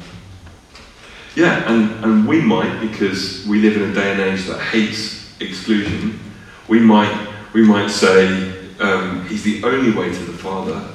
[1.35, 5.39] Yeah, and, and we might, because we live in a day and age that hates
[5.41, 6.21] exclusion,
[6.69, 10.89] we might, we might say um, he's the only way to the Father.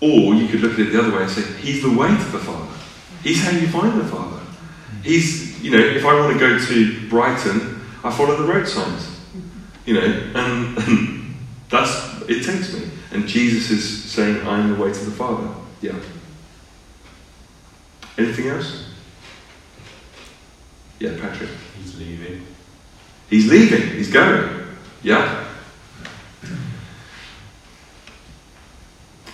[0.00, 2.24] Or you could look at it the other way and say he's the way to
[2.30, 2.72] the Father.
[3.22, 4.40] He's how you find the Father.
[5.02, 7.71] He's, you know, if I want to go to Brighton,
[8.04, 9.08] I follow the road signs.
[9.84, 11.34] You know, and, and
[11.68, 12.88] that's, it takes me.
[13.12, 15.48] And Jesus is saying, I'm the way to the Father.
[15.80, 15.98] Yeah.
[18.16, 18.86] Anything else?
[20.98, 21.50] Yeah, Patrick.
[21.78, 22.46] He's leaving.
[23.28, 23.88] He's leaving.
[23.96, 24.66] He's going.
[25.02, 25.48] Yeah.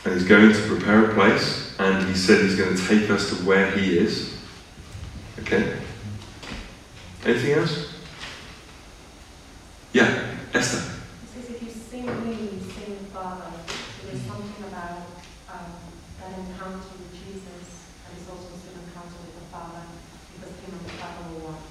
[0.04, 3.28] And he's going to prepare a place, and he said he's going to take us
[3.28, 4.38] to where he is.
[5.40, 5.76] Okay?
[7.26, 7.87] Anything else?
[9.92, 11.00] Yeah, Esther.
[11.32, 13.50] Because if you sing me, you've seen the Father.
[14.04, 15.06] There's something about
[15.50, 15.72] um,
[16.24, 19.80] an encounter with Jesus, and it's also an encounter with the Father,
[20.34, 21.62] because him and the Father are one.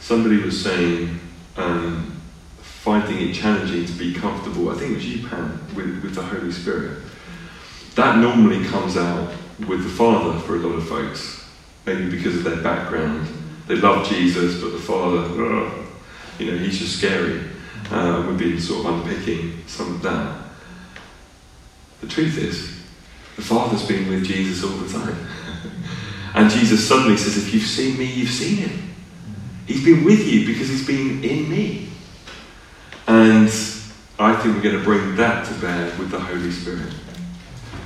[0.00, 1.20] Somebody was saying,
[1.56, 2.20] um,
[2.60, 4.70] finding it challenging to be comfortable.
[4.70, 7.02] I think it was you, Pam, with, with the Holy Spirit.
[7.94, 9.32] That normally comes out
[9.68, 11.44] with the Father for a lot of folks,
[11.86, 13.28] maybe because of their background.
[13.68, 15.86] They love Jesus, but the Father, ugh,
[16.38, 17.42] you know, he's just scary.
[17.90, 20.38] Uh, we've been sort of unpicking some of that.
[22.00, 22.80] The truth is,
[23.36, 25.16] the Father's been with Jesus all the time.
[26.34, 28.94] and Jesus suddenly says, If you've seen me, you've seen him.
[29.66, 31.90] He's been with you because he's been in me.
[33.06, 33.48] And
[34.18, 36.94] I think we're going to bring that to bear with the Holy Spirit.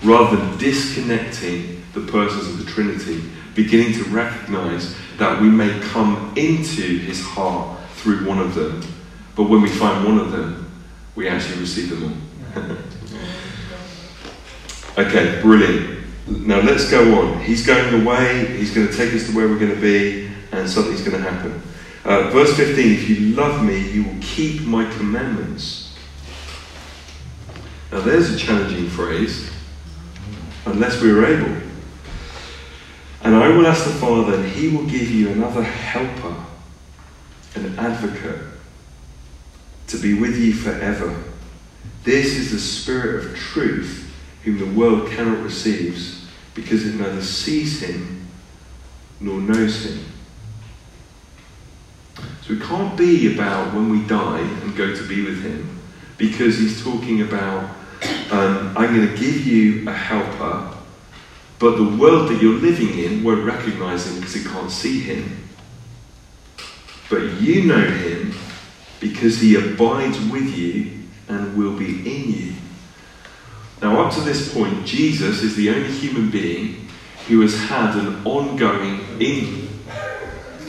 [0.05, 3.23] Rather than disconnecting the persons of the Trinity,
[3.55, 8.83] beginning to recognize that we may come into his heart through one of them,
[9.37, 10.71] but when we find one of them,
[11.15, 12.23] we actually receive them
[12.57, 12.77] all.
[15.05, 16.01] okay, brilliant.
[16.27, 17.41] Now let's go on.
[17.43, 20.69] He's going away, he's going to take us to where we're going to be, and
[20.69, 21.63] something's going to happen.
[22.05, 25.95] Uh, verse 15 If you love me, you will keep my commandments.
[27.93, 29.51] Now there's a challenging phrase,
[30.65, 31.62] unless we are able.
[33.25, 36.35] And I will ask the Father, and he will give you another helper,
[37.55, 38.41] an advocate,
[39.87, 41.23] to be with you forever.
[42.03, 44.13] This is the Spirit of truth,
[44.43, 48.27] whom the world cannot receive, because it neither sees him
[49.21, 50.05] nor knows him.
[52.43, 55.81] So it can't be about when we die and go to be with him,
[56.19, 57.71] because he's talking about,
[58.33, 60.77] um, I'm going to give you a helper
[61.63, 65.49] but the world that you're living in won't recognize him because it can't see him.
[67.09, 68.35] But you know him
[68.99, 70.91] because he abides with you
[71.29, 72.55] and will be in you.
[73.81, 76.89] Now, up to this point, Jesus is the only human being
[77.29, 79.69] who has had an ongoing in.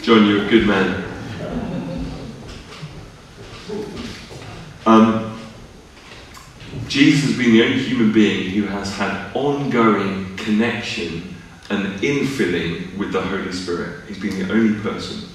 [0.04, 1.10] John, you're a good man.
[4.86, 5.40] Um,
[6.88, 11.36] Jesus has been the only human being who has had ongoing connection
[11.70, 14.08] and infilling with the Holy Spirit.
[14.08, 15.30] He's been the only person.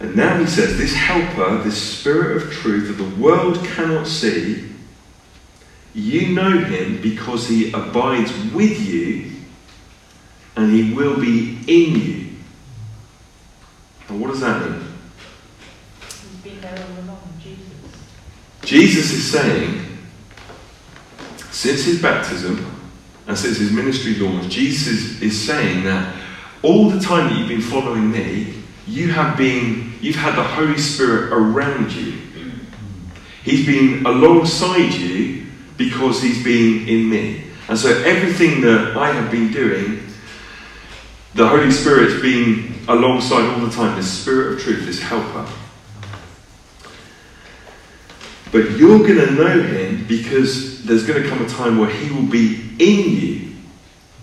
[0.00, 4.70] And now he says, This helper, this spirit of truth that the world cannot see,
[5.94, 9.30] you know him because he abides with you
[10.56, 12.30] and he will be in you.
[14.08, 14.80] And what does that mean?
[16.00, 17.64] He's been there all along, Jesus.
[18.62, 19.83] Jesus is saying,
[21.54, 22.68] since his baptism
[23.28, 26.16] and since his ministry launch, Jesus is saying that
[26.62, 28.54] all the time that you've been following me,
[28.88, 32.18] you have been, you've had the Holy Spirit around you.
[33.44, 37.44] He's been alongside you because he's been in me.
[37.68, 40.04] And so everything that I have been doing,
[41.34, 45.48] the Holy Spirit's been alongside all the time, this Spirit of truth, this helper.
[48.50, 52.10] But you're going to know him because there's going to come a time where he
[52.10, 53.52] will be in you,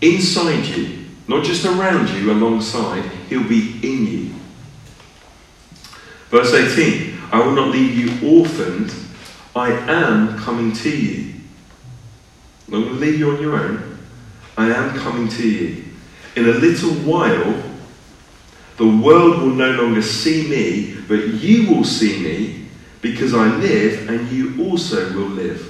[0.02, 4.34] inside you, not just around you, alongside, he'll be in you.
[6.30, 8.94] Verse 18 I will not leave you orphaned,
[9.56, 11.34] I am coming to you.
[12.68, 13.98] I'm not going to leave you on your own,
[14.58, 15.86] I am coming to you.
[16.36, 17.64] In a little while,
[18.78, 22.61] the world will no longer see me, but you will see me
[23.02, 25.68] because I live and you also will live.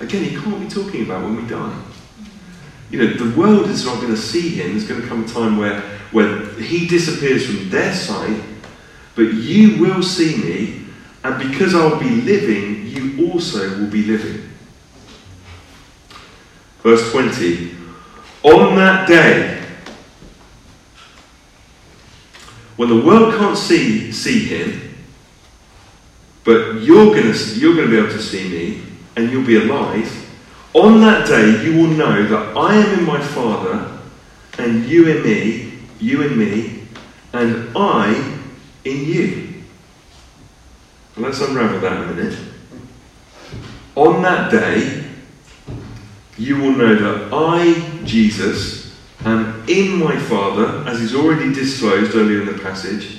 [0.00, 1.76] Again, he can't be talking about when we die.
[2.90, 4.70] You know, the world is not going to see him.
[4.70, 5.80] There's going to come a time where,
[6.12, 8.40] where he disappears from their sight,
[9.14, 10.84] but you will see me,
[11.24, 14.48] and because I'll be living, you also will be living.
[16.82, 17.74] Verse 20
[18.44, 19.62] On that day,
[22.76, 24.87] when the world can't see, see him,
[26.48, 28.82] but you're going to you're going to be able to see me
[29.16, 30.10] and you'll be alive.
[30.72, 33.98] On that day, you will know that I am in my Father,
[34.58, 36.84] and you in me, you in me,
[37.34, 38.38] and I
[38.86, 39.62] in you.
[41.18, 42.38] Let's unravel that in a minute.
[43.94, 45.04] On that day,
[46.38, 52.40] you will know that I, Jesus, am in my Father, as is already disclosed earlier
[52.40, 53.17] in the passage.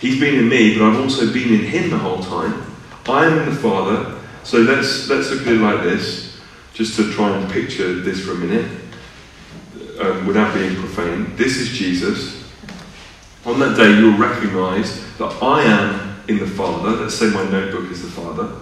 [0.00, 2.64] He's been in me, but I've also been in him the whole time.
[3.06, 4.18] I am in the Father.
[4.44, 6.40] So let's let's look at it like this,
[6.72, 8.66] just to try and picture this for a minute,
[10.00, 11.36] um, without being profane.
[11.36, 12.42] This is Jesus.
[13.44, 16.90] On that day, you'll recognise that I am in the Father.
[16.90, 18.56] Let's say my notebook is the Father.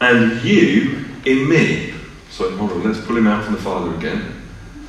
[0.00, 1.94] And you in me.
[2.30, 4.42] So hold on, let's pull him out from the Father again.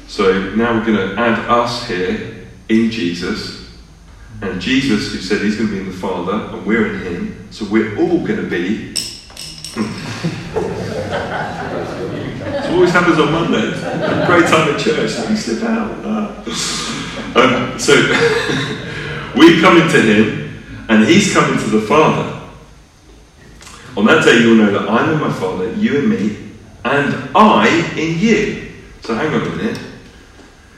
[0.08, 3.70] So now we're going to add us here in Jesus.
[4.42, 7.48] And Jesus, who said he's going to be in the Father, and we're in him.
[7.52, 8.94] So we're all going to be.
[12.46, 13.72] it always happens on Monday.
[14.28, 15.18] Great time at church.
[15.18, 16.46] Let me slip out.
[17.36, 17.94] Um, so
[19.38, 22.42] we come into him, and he's coming to the Father.
[23.98, 26.38] On that day, you'll know that I'm in my Father, you in me,
[26.84, 28.74] and I in you.
[29.02, 29.85] So hang on a minute.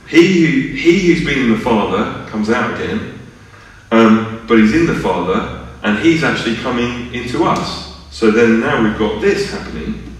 [0.07, 3.19] He, who, he who's been in the Father comes out again,
[3.91, 7.93] um, but he's in the Father, and he's actually coming into us.
[8.11, 10.15] So then now we've got this happening.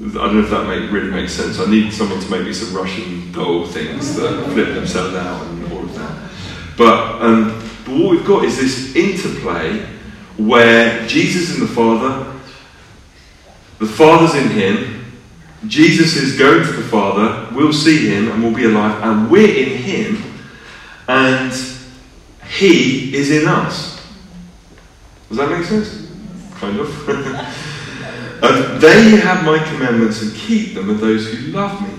[0.00, 1.58] I don't know if that make, really makes sense.
[1.58, 5.72] I need someone to make me some Russian doll things that flip themselves out and
[5.72, 6.30] all of that.
[6.76, 9.86] But, um, but what we've got is this interplay
[10.36, 12.32] where Jesus and the Father,
[13.78, 14.97] the Father's in him,
[15.66, 19.48] Jesus is going to the Father, we'll see him and we'll be alive, and we're
[19.48, 20.22] in him,
[21.08, 21.52] and
[22.48, 24.00] he is in us.
[25.28, 26.10] Does that make sense?
[26.54, 27.08] Kind of.
[28.42, 31.94] and they have my commandments and keep them, and those who love me.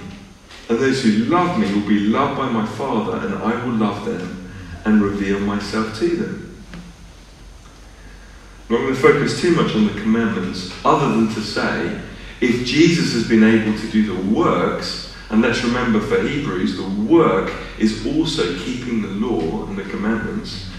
[0.70, 4.06] And those who love me will be loved by my Father, and I will love
[4.06, 4.52] them
[4.86, 6.64] and reveal myself to them.
[8.70, 12.00] I'm not going to focus too much on the commandments, other than to say,
[12.42, 16.90] if Jesus has been able to do the works, and let's remember for Hebrews, the
[17.12, 20.70] work is also keeping the law and the commandments,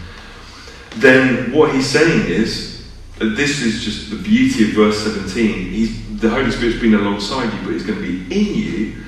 [0.97, 2.89] then what he's saying is,
[3.19, 5.71] this is just the beauty of verse 17.
[5.71, 9.05] He's, the Holy Spirit's been alongside you, but he's going to be in you.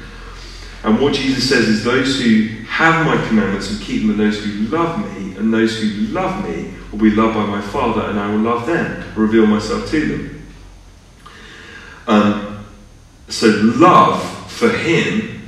[0.85, 4.45] And what Jesus says is, those who have my commandments and keep them, and those
[4.45, 8.19] who love me, and those who love me will be loved by my Father, and
[8.19, 10.31] I will love them, reveal myself to them.
[12.07, 12.65] Um,
[13.29, 15.43] so, love for him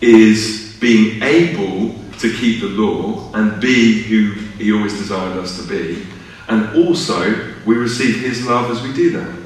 [0.00, 5.68] is being able to keep the law and be who he always desired us to
[5.68, 6.06] be.
[6.48, 9.36] And also, we receive his love as we do that.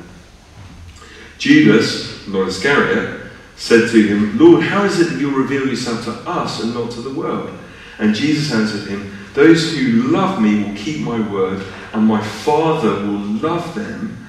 [1.38, 3.20] Judas, Lord Iscariot,
[3.56, 6.90] said to him, Lord, how is it that you'll reveal yourself to us and not
[6.92, 7.50] to the world?
[7.98, 12.90] And Jesus answered him, Those who love me will keep my word, and my Father
[13.06, 14.19] will love them,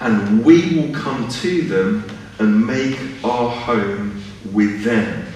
[0.00, 2.04] and we will come to them
[2.38, 4.22] and make our home
[4.52, 5.26] with them.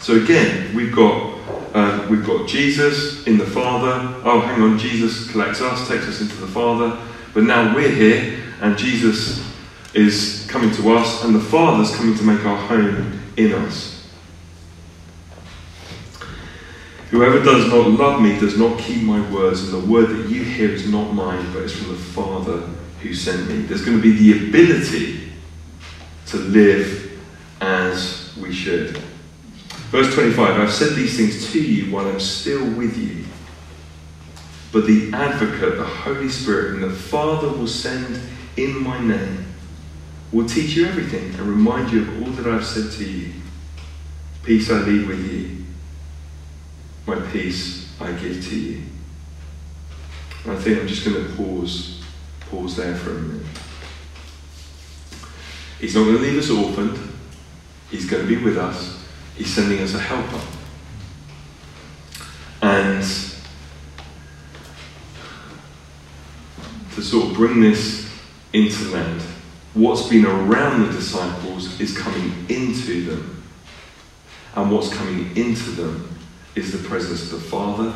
[0.00, 1.36] So again, we've got
[1.74, 4.14] uh, we've got Jesus in the Father.
[4.24, 6.98] Oh, hang on, Jesus collects us, takes us into the Father.
[7.34, 9.46] But now we're here, and Jesus
[9.92, 14.10] is coming to us, and the Father's coming to make our home in us.
[17.10, 20.42] Whoever does not love me does not keep my words, and the word that you
[20.42, 22.62] hear is not mine, but is from the Father
[23.02, 23.62] who sent me.
[23.62, 25.32] There's going to be the ability
[26.26, 27.20] to live
[27.60, 28.98] as we should.
[29.90, 33.24] Verse 25 I've said these things to you while I'm still with you.
[34.70, 38.20] But the advocate, the Holy Spirit, and the Father will send
[38.56, 39.46] in my name,
[40.30, 43.32] will teach you everything and remind you of all that I've said to you.
[44.42, 45.64] Peace I leave with you,
[47.06, 48.82] my peace I give to you.
[50.44, 51.97] And I think I'm just going to pause,
[52.50, 53.46] pause there for a minute.
[55.80, 56.98] He's not going to leave us orphaned.
[57.90, 59.04] He's going to be with us.
[59.36, 60.40] He's sending us a helper.
[62.60, 63.02] And
[66.94, 68.10] to sort of bring this
[68.52, 69.22] into land,
[69.74, 73.44] what's been around the disciples is coming into them.
[74.56, 76.18] And what's coming into them
[76.56, 77.94] is the presence of the Father,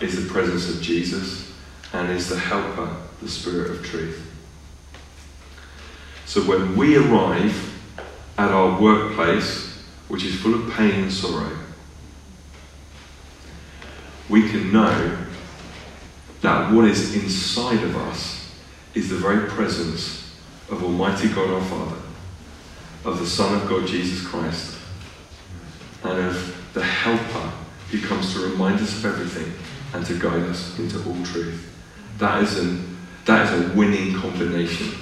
[0.00, 1.50] is the presence of Jesus,
[1.94, 2.94] and is the helper,
[3.24, 4.30] the Spirit of truth.
[6.26, 7.72] So when we arrive
[8.36, 11.56] at our workplace, which is full of pain and sorrow,
[14.28, 15.18] we can know
[16.42, 18.52] that what is inside of us
[18.92, 20.36] is the very presence
[20.70, 21.96] of Almighty God our Father,
[23.04, 24.76] of the Son of God Jesus Christ,
[26.02, 27.52] and of the Helper
[27.90, 29.52] who comes to remind us of everything
[29.94, 31.70] and to guide us into all truth.
[32.18, 32.93] That is, an,
[33.24, 34.94] that is a winning combination.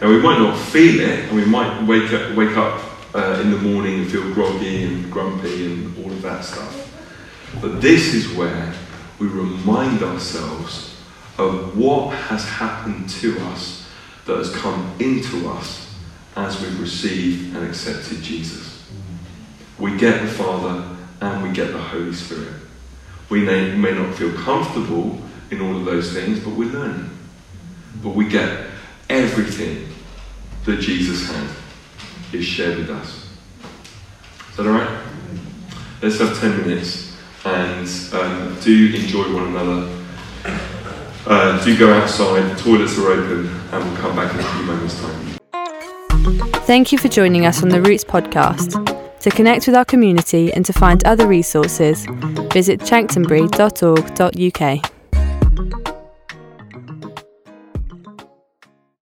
[0.00, 2.82] Now, we might not feel it, and we might wake up, wake up
[3.14, 6.88] uh, in the morning and feel groggy and grumpy and all of that stuff.
[7.60, 8.74] But this is where
[9.18, 10.96] we remind ourselves
[11.38, 13.86] of what has happened to us
[14.26, 15.94] that has come into us
[16.36, 18.88] as we've received and accepted Jesus.
[19.78, 22.54] We get the Father and we get the Holy Spirit.
[23.28, 25.18] We may, may not feel comfortable
[25.52, 27.08] in all of those things, but we're learning.
[28.02, 28.66] But we get
[29.08, 29.86] everything
[30.64, 31.48] that Jesus had
[32.32, 33.28] is shared with us.
[34.50, 34.98] Is that alright?
[36.00, 37.14] Let's have 10 minutes
[37.44, 39.90] and um, do enjoy one another.
[41.26, 44.64] Uh, do go outside, the toilets are open, and we'll come back in a few
[44.64, 45.38] moments' time.
[46.64, 48.88] Thank you for joining us on the Roots podcast.
[49.20, 52.06] To connect with our community and to find other resources,
[52.52, 54.91] visit chanctonbury.org.uk.